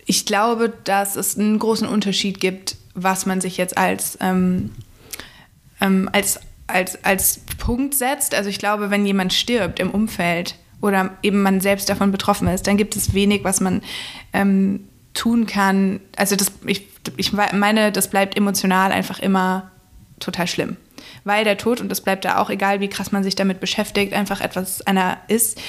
[0.05, 4.71] ich glaube, dass es einen großen Unterschied gibt, was man sich jetzt als, ähm,
[5.81, 8.35] ähm, als, als, als Punkt setzt.
[8.35, 12.67] Also ich glaube, wenn jemand stirbt im Umfeld oder eben man selbst davon betroffen ist,
[12.67, 13.81] dann gibt es wenig, was man
[14.33, 15.99] ähm, tun kann.
[16.15, 16.87] Also das, ich,
[17.17, 19.71] ich meine, das bleibt emotional einfach immer
[20.19, 20.77] total schlimm.
[21.23, 24.13] Weil der Tod, und das bleibt da auch egal, wie krass man sich damit beschäftigt,
[24.13, 25.59] einfach etwas einer ist,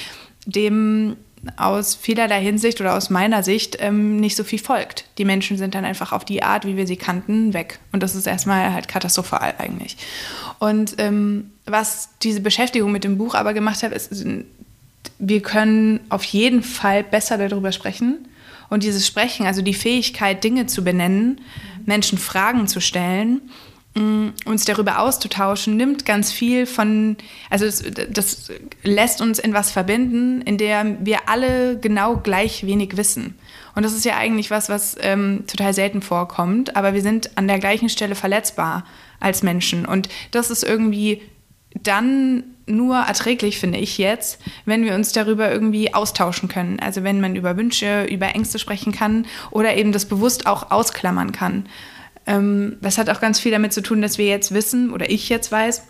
[0.45, 1.17] dem
[1.57, 5.05] aus vielerlei Hinsicht oder aus meiner Sicht ähm, nicht so viel folgt.
[5.17, 7.79] Die Menschen sind dann einfach auf die Art, wie wir sie kannten, weg.
[7.91, 9.97] Und das ist erstmal halt katastrophal eigentlich.
[10.59, 14.25] Und ähm, was diese Beschäftigung mit dem Buch aber gemacht hat, ist,
[15.19, 18.27] wir können auf jeden Fall besser darüber sprechen.
[18.69, 21.39] Und dieses Sprechen, also die Fähigkeit, Dinge zu benennen,
[21.85, 23.41] Menschen Fragen zu stellen,
[24.45, 27.17] uns darüber auszutauschen, nimmt ganz viel von,
[27.49, 28.51] also das, das,
[28.83, 33.35] lässt uns in was verbinden, in der wir alle genau gleich wenig wissen.
[33.75, 37.47] Und das ist ja eigentlich was, was ähm, total selten vorkommt, aber wir sind an
[37.47, 38.85] der gleichen Stelle verletzbar
[39.19, 39.85] als Menschen.
[39.85, 41.21] Und das ist irgendwie
[41.83, 46.79] dann nur erträglich, finde ich jetzt, wenn wir uns darüber irgendwie austauschen können.
[46.79, 51.31] Also wenn man über Wünsche, über Ängste sprechen kann oder eben das bewusst auch ausklammern
[51.31, 51.65] kann.
[52.27, 55.29] Ähm, das hat auch ganz viel damit zu tun, dass wir jetzt wissen oder ich
[55.29, 55.83] jetzt weiß,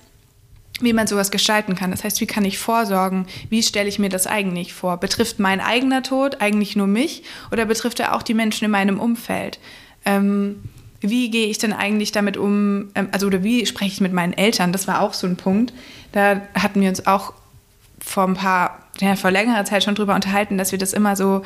[0.80, 1.92] wie man sowas gestalten kann.
[1.92, 3.26] Das heißt, wie kann ich vorsorgen?
[3.50, 4.98] Wie stelle ich mir das eigentlich vor?
[4.98, 9.00] Betrifft mein eigener Tod eigentlich nur mich oder betrifft er auch die Menschen in meinem
[9.00, 9.60] Umfeld?
[10.06, 10.64] Ähm,
[11.02, 12.90] wie gehe ich denn eigentlich damit um?
[12.96, 14.72] Ähm, also, oder wie spreche ich mit meinen Eltern?
[14.72, 15.74] Das war auch so ein Punkt.
[16.12, 17.34] Da hatten wir uns auch
[18.08, 21.44] vor ein paar, ja, vor längerer Zeit schon drüber unterhalten, dass wir das immer so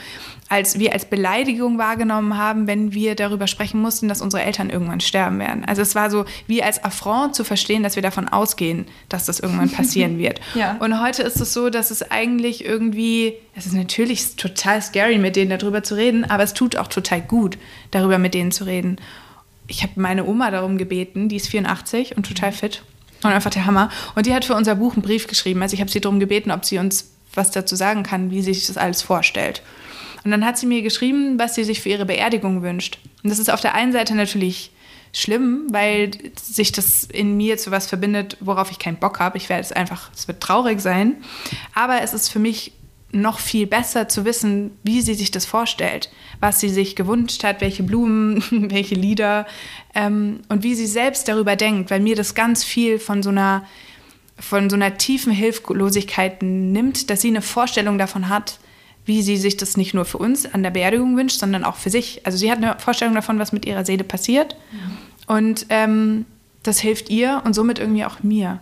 [0.47, 4.99] als wir als Beleidigung wahrgenommen haben, wenn wir darüber sprechen mussten, dass unsere Eltern irgendwann
[4.99, 5.66] sterben werden.
[5.66, 9.39] Also es war so wie als Affront zu verstehen, dass wir davon ausgehen, dass das
[9.39, 10.39] irgendwann passieren wird.
[10.53, 10.78] ja.
[10.80, 15.36] Und heute ist es so, dass es eigentlich irgendwie, es ist natürlich total scary, mit
[15.36, 17.57] denen darüber zu reden, aber es tut auch total gut,
[17.89, 18.97] darüber mit denen zu reden.
[19.68, 22.84] Ich habe meine Oma darum gebeten, die ist 84 und total fit
[23.24, 23.89] und einfach der Hammer.
[24.15, 25.61] Und die hat für unser Buch einen Brief geschrieben.
[25.61, 28.53] Also ich habe sie darum gebeten, ob sie uns was dazu sagen kann, wie sie
[28.53, 29.61] sich das alles vorstellt.
[30.24, 32.99] Und dann hat sie mir geschrieben, was sie sich für ihre Beerdigung wünscht.
[33.24, 34.72] Und das ist auf der einen Seite natürlich
[35.13, 36.11] schlimm, weil
[36.41, 39.38] sich das in mir zu was verbindet, worauf ich keinen Bock habe.
[39.38, 41.17] Ich werde es einfach, es wird traurig sein.
[41.74, 42.74] Aber es ist für mich
[43.14, 46.09] noch viel besser zu wissen, wie sie sich das vorstellt,
[46.39, 49.45] was sie sich gewünscht hat, welche Blumen, welche Lieder
[49.93, 53.66] ähm, und wie sie selbst darüber denkt, weil mir das ganz viel von so einer
[54.38, 58.59] von so einer tiefen Hilflosigkeit nimmt, dass sie eine Vorstellung davon hat,
[59.05, 61.91] wie sie sich das nicht nur für uns an der Beerdigung wünscht, sondern auch für
[61.91, 62.26] sich.
[62.26, 65.36] Also sie hat eine Vorstellung davon, was mit ihrer Seele passiert ja.
[65.36, 66.26] und ähm,
[66.64, 68.59] das hilft ihr und somit irgendwie auch mir.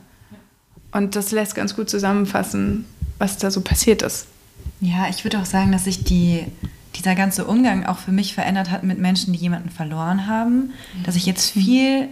[0.92, 2.86] Und das lässt ganz gut zusammenfassen,
[3.18, 4.28] was da so passiert ist.
[4.82, 6.46] Ja, ich würde auch sagen, dass sich die,
[6.96, 10.72] dieser ganze Umgang auch für mich verändert hat mit Menschen, die jemanden verloren haben.
[11.04, 12.08] Dass ich jetzt viel,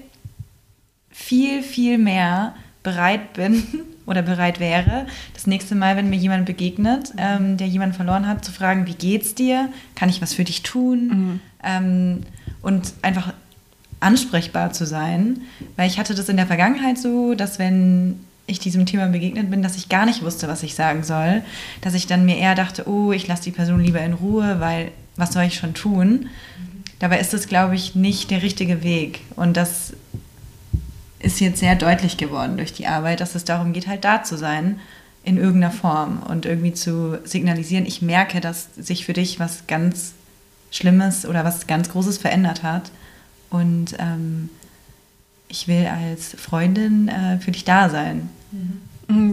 [1.09, 3.63] viel, viel mehr bereit bin
[4.05, 8.43] oder bereit wäre, das nächste Mal, wenn mir jemand begegnet, ähm, der jemanden verloren hat,
[8.43, 9.69] zu fragen, wie geht's dir?
[9.95, 11.07] Kann ich was für dich tun?
[11.07, 11.39] Mhm.
[11.63, 12.23] Ähm,
[12.61, 13.33] und einfach
[13.99, 15.41] ansprechbar zu sein.
[15.75, 19.61] Weil ich hatte das in der Vergangenheit so, dass wenn ich diesem Thema begegnet bin,
[19.61, 21.43] dass ich gar nicht wusste, was ich sagen soll.
[21.81, 24.91] Dass ich dann mir eher dachte, oh, ich lasse die Person lieber in Ruhe, weil
[25.17, 26.29] was soll ich schon tun?
[26.99, 29.21] Dabei ist das, glaube ich, nicht der richtige Weg.
[29.35, 29.93] Und das
[31.19, 34.37] ist jetzt sehr deutlich geworden durch die Arbeit, dass es darum geht, halt da zu
[34.37, 34.79] sein
[35.23, 40.13] in irgendeiner Form und irgendwie zu signalisieren, ich merke, dass sich für dich was ganz
[40.71, 42.91] Schlimmes oder was ganz Großes verändert hat.
[43.49, 44.49] Und ähm,
[45.49, 48.29] ich will als Freundin äh, für dich da sein.
[48.51, 48.81] Mhm.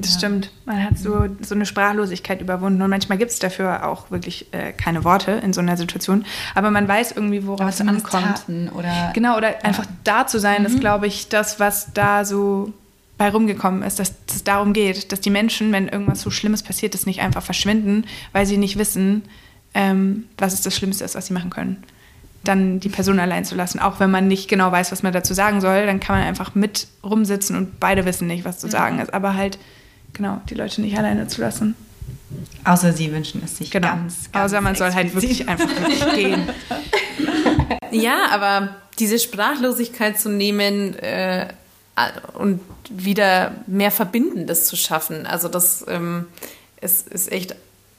[0.00, 0.18] Das ja.
[0.18, 0.50] stimmt.
[0.66, 4.72] Man hat so, so eine Sprachlosigkeit überwunden und manchmal gibt es dafür auch wirklich äh,
[4.72, 6.24] keine Worte in so einer Situation.
[6.54, 8.24] Aber man weiß irgendwie, worauf es ankommt.
[8.24, 9.60] Taten oder, genau, oder ja.
[9.62, 10.66] einfach da zu sein, mhm.
[10.66, 12.72] ist, glaube ich, das, was da so
[13.18, 16.94] bei rumgekommen ist, dass es darum geht, dass die Menschen, wenn irgendwas so Schlimmes passiert
[16.94, 19.22] ist, nicht einfach verschwinden, weil sie nicht wissen,
[19.72, 21.82] ähm, was ist das Schlimmste ist, was sie machen können
[22.44, 23.78] dann die Person allein zu lassen.
[23.78, 26.54] Auch wenn man nicht genau weiß, was man dazu sagen soll, dann kann man einfach
[26.54, 29.12] mit rumsitzen und beide wissen nicht, was zu sagen ist.
[29.12, 29.58] Aber halt,
[30.12, 31.74] genau, die Leute nicht alleine zu lassen.
[32.64, 33.88] Außer sie wünschen es sich genau.
[33.88, 36.48] ganz, ganz Außer man soll halt wirklich einfach nicht gehen.
[37.90, 41.48] Ja, aber diese Sprachlosigkeit zu nehmen äh,
[42.34, 46.26] und wieder mehr Verbindendes zu schaffen, also das ähm,
[46.80, 47.54] ist, ist echt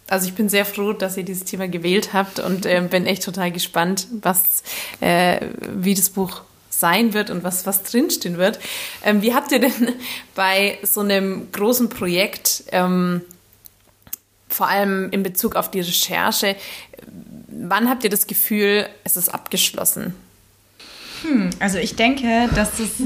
[0.07, 3.23] also ich bin sehr froh, dass ihr dieses Thema gewählt habt und äh, bin echt
[3.23, 4.63] total gespannt, was,
[5.01, 8.59] äh, wie das Buch sein wird und was, was drinstehen wird.
[9.03, 9.73] Ähm, wie habt ihr denn
[10.35, 13.21] bei so einem großen Projekt, ähm,
[14.49, 16.55] vor allem in Bezug auf die Recherche,
[17.47, 20.13] wann habt ihr das Gefühl, es ist abgeschlossen?
[21.25, 23.01] Hm, also ich denke, dass es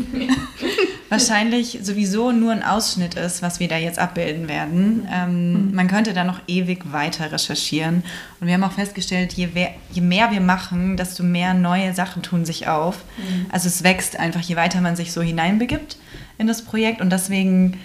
[1.10, 5.08] wahrscheinlich sowieso nur ein Ausschnitt ist, was wir da jetzt abbilden werden.
[5.12, 5.76] Ähm, mhm.
[5.76, 8.04] Man könnte da noch ewig weiter recherchieren.
[8.40, 9.50] Und wir haben auch festgestellt, je,
[9.92, 13.04] je mehr wir machen, desto mehr neue Sachen tun sich auf.
[13.18, 13.48] Mhm.
[13.52, 15.98] Also es wächst einfach, je weiter man sich so hineinbegibt
[16.38, 17.02] in das Projekt.
[17.02, 17.80] Und deswegen,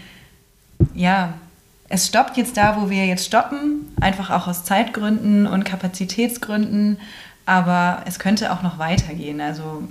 [0.95, 1.35] ja,
[1.89, 6.99] es stoppt jetzt da, wo wir jetzt stoppen, einfach auch aus Zeitgründen und Kapazitätsgründen.
[7.47, 9.41] Aber es könnte auch noch weitergehen.
[9.41, 9.83] Also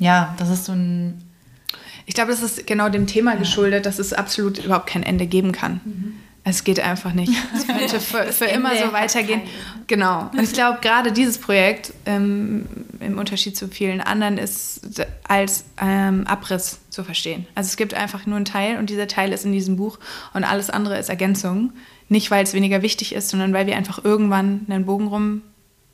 [0.00, 1.22] ja, das ist so ein.
[2.06, 5.52] Ich glaube, das ist genau dem Thema geschuldet, dass es absolut überhaupt kein Ende geben
[5.52, 5.80] kann.
[5.84, 6.14] Mhm.
[6.42, 7.32] Es geht einfach nicht.
[7.54, 9.42] Es könnte für, für immer so weitergehen.
[9.86, 10.30] Genau.
[10.32, 12.66] Und ich glaube, gerade dieses Projekt, ähm,
[12.98, 17.46] im Unterschied zu vielen anderen, ist als ähm, Abriss zu verstehen.
[17.54, 19.98] Also es gibt einfach nur einen Teil und dieser Teil ist in diesem Buch
[20.32, 21.74] und alles andere ist Ergänzung.
[22.08, 25.42] Nicht, weil es weniger wichtig ist, sondern weil wir einfach irgendwann einen Bogen rum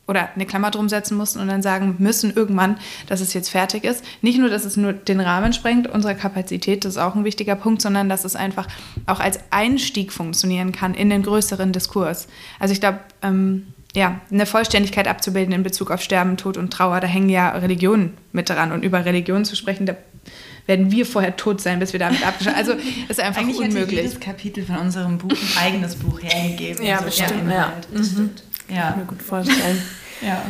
[0.07, 2.77] oder eine Klammer drum setzen mussten und dann sagen müssen irgendwann,
[3.07, 4.03] dass es jetzt fertig ist.
[4.21, 7.55] Nicht nur, dass es nur den Rahmen sprengt, unsere Kapazität, das ist auch ein wichtiger
[7.55, 8.67] Punkt, sondern dass es einfach
[9.05, 12.27] auch als Einstieg funktionieren kann in den größeren Diskurs.
[12.59, 16.99] Also ich glaube, ähm, ja, eine Vollständigkeit abzubilden in Bezug auf Sterben, Tod und Trauer,
[16.99, 19.95] da hängen ja Religionen mit dran und über Religion zu sprechen, da
[20.67, 22.73] werden wir vorher tot sein, bis wir damit abgeschlossen Also
[23.07, 23.99] ist einfach Eigentlich unmöglich.
[23.99, 26.85] Eigentlich jedes Kapitel von unserem Buch ein eigenes Buch hergegeben.
[26.85, 27.49] Ja, bestimmt.
[27.49, 28.31] Ja, das mhm.
[28.67, 28.77] Stimmt.
[28.77, 28.91] Ja.
[28.91, 29.81] Kann ich mir gut vorstellen.
[30.21, 30.45] ja.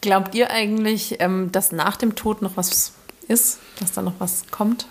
[0.00, 2.92] Glaubt ihr eigentlich, ähm, dass nach dem Tod noch was
[3.28, 4.86] ist, dass da noch was kommt?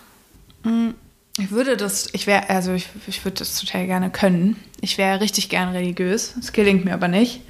[0.64, 0.90] Mm,
[1.38, 4.56] ich würde das, ich wäre, also ich, ich würde das total gerne können.
[4.80, 6.34] Ich wäre richtig gern religiös.
[6.38, 7.42] Es gelingt mir aber nicht.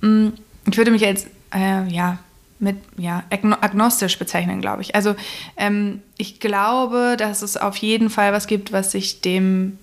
[0.00, 0.28] Mm,
[0.70, 2.18] ich würde mich als, äh, ja,
[2.58, 4.94] mit, ja, agnostisch bezeichnen, glaube ich.
[4.94, 5.14] Also
[5.56, 9.78] ähm, ich glaube, dass es auf jeden Fall was gibt, was sich dem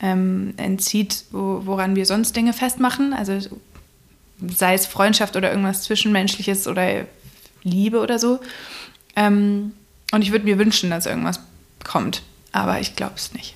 [0.00, 3.12] ähm, entzieht, wo, woran wir sonst Dinge festmachen.
[3.12, 3.38] Also
[4.46, 7.04] sei es Freundschaft oder irgendwas Zwischenmenschliches oder
[7.62, 8.40] Liebe oder so.
[9.16, 9.72] Ähm,
[10.12, 11.40] und ich würde mir wünschen, dass irgendwas
[11.84, 12.22] kommt,
[12.52, 13.54] aber ich glaube es nicht.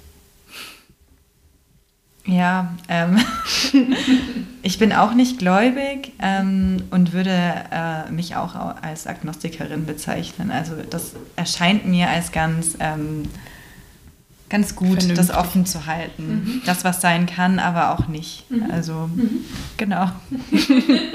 [2.24, 3.18] Ja, ähm,
[4.62, 7.30] ich bin auch nicht gläubig ähm, und würde
[7.72, 10.52] äh, mich auch als Agnostikerin bezeichnen.
[10.52, 13.24] Also das erscheint mir als ganz ähm,
[14.52, 15.16] ganz gut, Vernünftig.
[15.16, 16.44] das offen zu halten.
[16.44, 16.62] Mhm.
[16.66, 18.48] Das, was sein kann, aber auch nicht.
[18.50, 18.70] Mhm.
[18.70, 19.46] Also, mhm.
[19.78, 20.10] genau.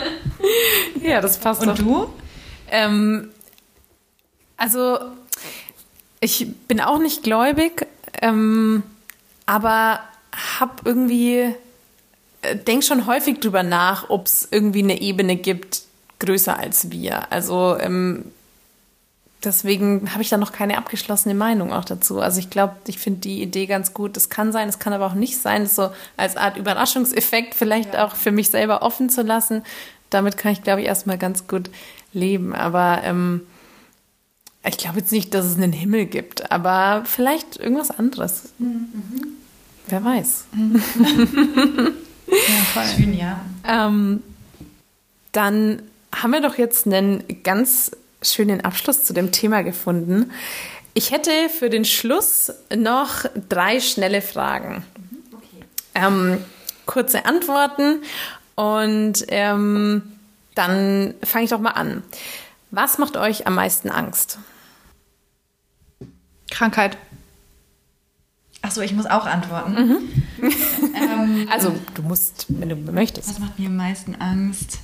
[1.04, 1.78] ja, das passt Und doch.
[1.78, 2.10] du?
[2.72, 3.30] Ähm,
[4.58, 4.98] also,
[6.20, 7.86] ich bin auch nicht gläubig,
[8.24, 8.82] ähm,
[9.46, 10.00] aber
[10.60, 11.54] habe irgendwie,
[12.42, 15.84] äh, denk schon häufig drüber nach, ob es irgendwie eine Ebene gibt,
[16.18, 17.32] größer als wir.
[17.32, 18.26] Also, ähm,
[19.48, 22.20] deswegen habe ich da noch keine abgeschlossene Meinung auch dazu.
[22.20, 24.16] Also ich glaube, ich finde die Idee ganz gut.
[24.18, 27.96] Es kann sein, es kann aber auch nicht sein, das so als Art Überraschungseffekt vielleicht
[27.96, 28.06] ja.
[28.06, 29.64] auch für mich selber offen zu lassen.
[30.10, 31.70] Damit kann ich, glaube ich, erstmal ganz gut
[32.14, 32.54] leben.
[32.54, 33.42] Aber ähm,
[34.66, 38.50] ich glaube jetzt nicht, dass es einen Himmel gibt, aber vielleicht irgendwas anderes.
[38.60, 38.88] Mhm.
[39.88, 40.46] Wer weiß.
[40.52, 40.82] Mhm.
[42.28, 42.84] ja, voll.
[42.96, 43.40] Schön, ja.
[43.66, 44.22] Ähm,
[45.32, 45.82] dann
[46.14, 47.92] haben wir doch jetzt einen ganz
[48.34, 50.32] schönen Abschluss zu dem Thema gefunden.
[50.94, 54.84] Ich hätte für den Schluss noch drei schnelle Fragen.
[55.32, 55.66] Okay.
[55.94, 56.38] Ähm,
[56.86, 58.02] kurze Antworten
[58.56, 60.02] und ähm,
[60.56, 62.02] dann fange ich doch mal an.
[62.72, 64.40] Was macht euch am meisten Angst?
[66.50, 66.98] Krankheit.
[68.64, 69.74] Achso, ich muss auch antworten.
[70.40, 70.52] Mhm.
[70.96, 73.30] ähm, also, du musst, wenn du möchtest.
[73.30, 74.80] Was macht mir am meisten Angst?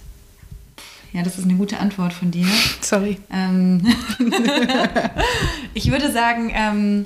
[1.14, 2.48] Ja, das ist eine gute Antwort von dir.
[2.82, 3.20] Sorry.
[3.32, 3.86] Ähm,
[5.76, 7.06] ich würde sagen, ähm,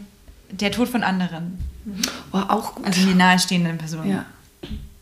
[0.49, 1.59] der Tod von anderen.
[2.31, 2.85] Oh, auch gut.
[2.85, 4.09] Also die nahestehenden Personen.
[4.09, 4.25] Ja.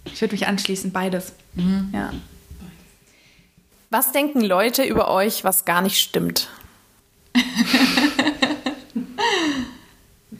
[0.05, 1.33] Ich würde mich anschließen, beides.
[1.53, 1.91] Mhm.
[1.93, 2.11] Ja.
[3.91, 6.49] Was denken Leute über euch, was gar nicht stimmt?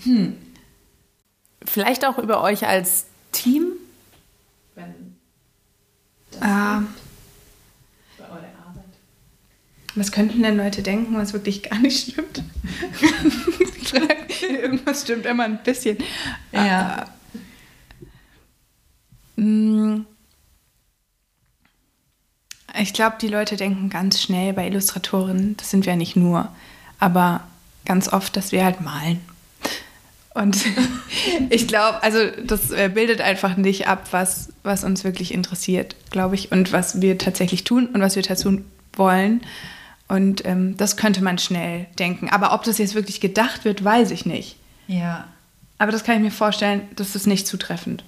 [0.04, 0.38] hm.
[1.64, 3.74] Vielleicht auch über euch als Team?
[4.74, 5.16] Wenn
[6.32, 6.84] das ah.
[9.96, 12.44] Was könnten denn Leute denken, was wirklich gar nicht stimmt?
[14.62, 15.98] Irgendwas stimmt immer ein bisschen.
[16.52, 17.06] Ja.
[19.38, 20.02] Uh,
[22.82, 26.50] ich glaube, die Leute denken ganz schnell bei Illustratoren, das sind wir ja nicht nur,
[27.00, 27.48] aber
[27.86, 29.22] ganz oft, dass wir halt malen.
[30.34, 30.58] Und
[31.50, 36.36] ich glaube, also das äh, bildet einfach nicht ab, was, was uns wirklich interessiert, glaube
[36.36, 38.62] ich, und was wir tatsächlich tun und was wir dazu
[38.94, 39.42] wollen.
[40.08, 42.30] Und ähm, das könnte man schnell denken.
[42.30, 44.58] Aber ob das jetzt wirklich gedacht wird, weiß ich nicht.
[44.88, 45.28] Ja.
[45.78, 48.04] Aber das kann ich mir vorstellen, das ist nicht zutreffend.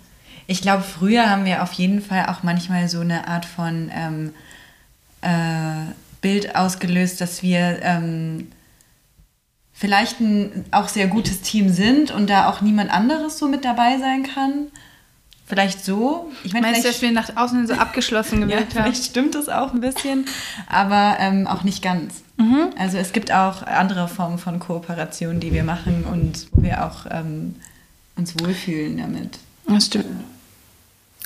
[0.45, 4.33] Ich glaube, früher haben wir auf jeden Fall auch manchmal so eine Art von ähm,
[5.21, 5.91] äh,
[6.21, 8.51] Bild ausgelöst, dass wir ähm,
[9.73, 13.97] vielleicht ein auch sehr gutes Team sind und da auch niemand anderes so mit dabei
[13.99, 14.67] sein kann.
[15.47, 16.29] Vielleicht so.
[16.43, 18.91] Ich meine, Meinst du, dass wir nach außen so abgeschlossen gewirkt ja, haben?
[18.91, 20.25] Vielleicht stimmt das auch ein bisschen,
[20.67, 22.15] aber ähm, auch nicht ganz.
[22.35, 22.69] Mhm.
[22.77, 27.05] Also es gibt auch andere Formen von Kooperation, die wir machen und wo wir auch
[27.09, 27.55] ähm,
[28.17, 29.39] uns wohlfühlen damit.
[29.67, 30.05] Das stimmt.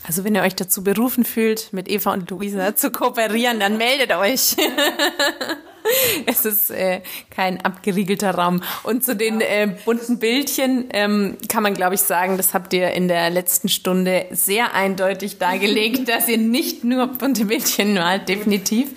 [0.04, 4.12] Also wenn ihr euch dazu berufen fühlt, mit Eva und Luisa zu kooperieren, dann meldet
[4.12, 4.56] euch.
[6.26, 8.62] es ist äh, kein abgeriegelter Raum.
[8.84, 12.92] Und zu den äh, bunten Bildchen ähm, kann man, glaube ich, sagen, das habt ihr
[12.92, 18.90] in der letzten Stunde sehr eindeutig dargelegt, dass ihr nicht nur bunte Bildchen malt, definitiv.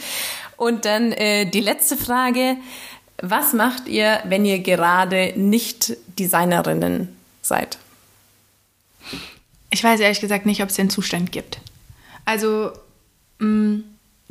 [0.57, 2.57] Und dann äh, die letzte Frage.
[3.19, 7.79] Was macht ihr, wenn ihr gerade nicht Designerinnen seid?
[9.71, 11.59] Ich weiß ehrlich gesagt nicht, ob es den Zustand gibt.
[12.25, 12.73] Also,
[13.39, 13.85] mh, mm,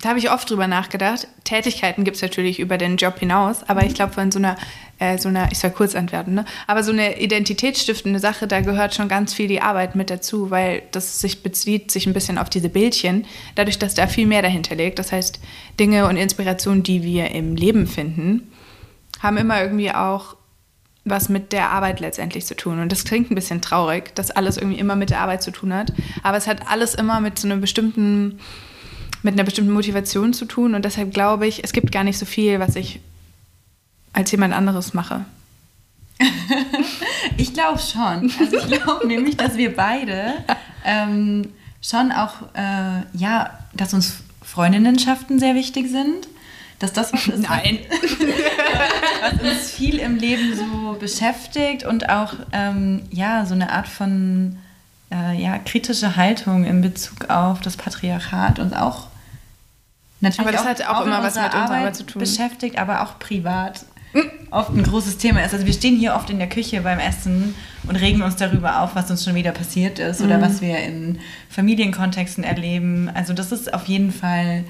[0.04, 1.28] da habe ich oft drüber nachgedacht.
[1.46, 4.58] Tätigkeiten gibt es natürlich über den Job hinaus, aber ich glaube, von so einer,
[5.00, 6.46] äh, so einer, ich soll kurz antworten, ne?
[6.68, 10.84] aber so eine identitätsstiftende Sache, da gehört schon ganz viel die Arbeit mit dazu, weil
[10.92, 13.26] das sich bezieht sich ein bisschen auf diese Bildchen,
[13.56, 15.00] dadurch, dass da viel mehr dahinter liegt.
[15.00, 15.40] Das heißt,
[15.80, 18.52] Dinge und Inspirationen, die wir im Leben finden,
[19.22, 20.36] haben immer irgendwie auch
[21.06, 22.80] was mit der Arbeit letztendlich zu tun.
[22.80, 25.74] Und das klingt ein bisschen traurig, dass alles irgendwie immer mit der Arbeit zu tun
[25.74, 25.92] hat.
[26.24, 28.40] Aber es hat alles immer mit so einem bestimmten,
[29.24, 30.76] mit einer bestimmten Motivation zu tun.
[30.76, 33.00] Und deshalb glaube ich, es gibt gar nicht so viel, was ich
[34.14, 35.26] als jemand anderes mache.
[37.38, 38.32] ich glaube schon.
[38.40, 40.34] Also ich glaube nämlich, dass wir beide
[40.86, 41.50] ähm,
[41.82, 46.28] schon auch, äh, ja, dass uns Freundinnenschaften sehr wichtig sind
[46.84, 47.80] dass das was ist, Nein.
[49.22, 54.58] was uns viel im Leben so beschäftigt und auch ähm, ja so eine Art von
[55.10, 59.08] äh, ja, kritische Haltung in Bezug auf das Patriarchat und auch
[60.24, 62.78] natürlich aber das auch, hat auch, auch immer was mit unserer Arbeit zu tun beschäftigt,
[62.78, 63.86] aber auch privat
[64.52, 65.54] oft ein großes Thema ist.
[65.54, 67.56] Also wir stehen hier oft in der Küche beim Essen
[67.88, 70.42] und regen uns darüber auf, was uns schon wieder passiert ist oder mhm.
[70.42, 71.20] was wir in
[71.50, 73.10] Familienkontexten erleben.
[73.14, 74.64] Also das ist auf jeden Fall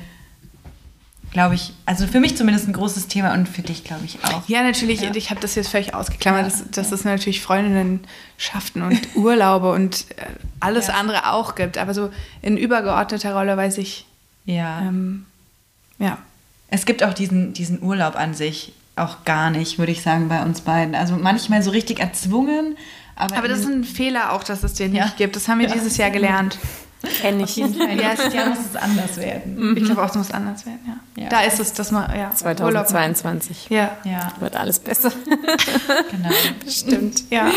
[1.33, 4.47] glaube ich, also für mich zumindest ein großes Thema und für dich, glaube ich, auch.
[4.47, 5.13] Ja, natürlich, ja.
[5.15, 6.95] ich habe das jetzt völlig ausgeklammert, ja, dass, dass ja.
[6.95, 10.25] es natürlich Freundinnenschaften und Urlaube und äh,
[10.59, 11.79] alles andere auch gibt.
[11.79, 12.11] Aber so
[12.43, 14.05] in übergeordneter Rolle weiß ich.
[14.45, 14.81] Ja.
[14.81, 15.25] Ähm,
[15.99, 16.17] ja.
[16.69, 20.41] Es gibt auch diesen, diesen Urlaub an sich auch gar nicht, würde ich sagen, bei
[20.43, 20.95] uns beiden.
[20.95, 22.77] Also manchmal so richtig erzwungen.
[23.15, 25.35] Aber, aber das ist ein Fehler auch, dass es den nicht gibt.
[25.35, 26.57] Das haben wir dieses Jahr gelernt.
[27.21, 27.57] Kenne ich.
[27.57, 29.71] Nächstes Jahr muss es anders werden.
[29.71, 29.77] Mhm.
[29.77, 31.23] Ich glaube auch, es muss anders werden, ja.
[31.23, 31.29] ja.
[31.29, 32.33] Da ist es, dass man, ja.
[32.33, 33.67] 2022.
[33.69, 33.97] Ja.
[34.05, 34.31] ja.
[34.39, 35.11] Wird alles besser.
[36.09, 36.29] genau.
[36.63, 37.51] Bestimmt, ja.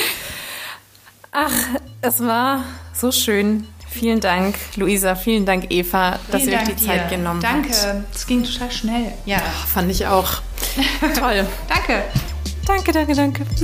[1.30, 1.52] Ach,
[2.00, 3.66] es war so schön.
[3.98, 5.14] Vielen Dank, Luisa.
[5.14, 6.86] Vielen Dank, Eva, dass vielen ihr euch die dir.
[6.86, 7.70] Zeit genommen Danke.
[7.70, 7.84] habt.
[7.84, 8.04] Danke.
[8.14, 9.12] Es ging total schnell.
[9.24, 9.38] Ja.
[9.42, 10.42] Ach, fand ich auch.
[11.18, 11.46] Toll.
[11.66, 12.04] danke.
[12.66, 13.46] Danke, danke, danke.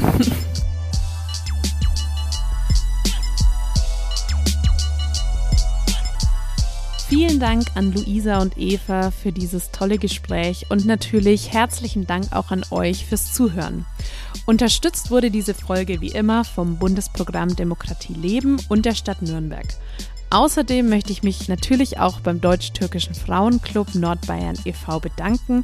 [7.09, 12.51] Vielen Dank an Luisa und Eva für dieses tolle Gespräch und natürlich herzlichen Dank auch
[12.51, 13.85] an euch fürs Zuhören.
[14.47, 19.67] Unterstützt wurde diese Folge wie immer vom Bundesprogramm Demokratie Leben und der Stadt Nürnberg.
[20.33, 24.99] Außerdem möchte ich mich natürlich auch beim Deutsch-Türkischen Frauenclub Nordbayern e.V.
[24.99, 25.61] bedanken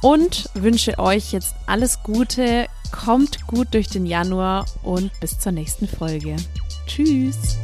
[0.00, 5.86] und wünsche euch jetzt alles Gute, kommt gut durch den Januar und bis zur nächsten
[5.86, 6.36] Folge.
[6.86, 7.58] Tschüss!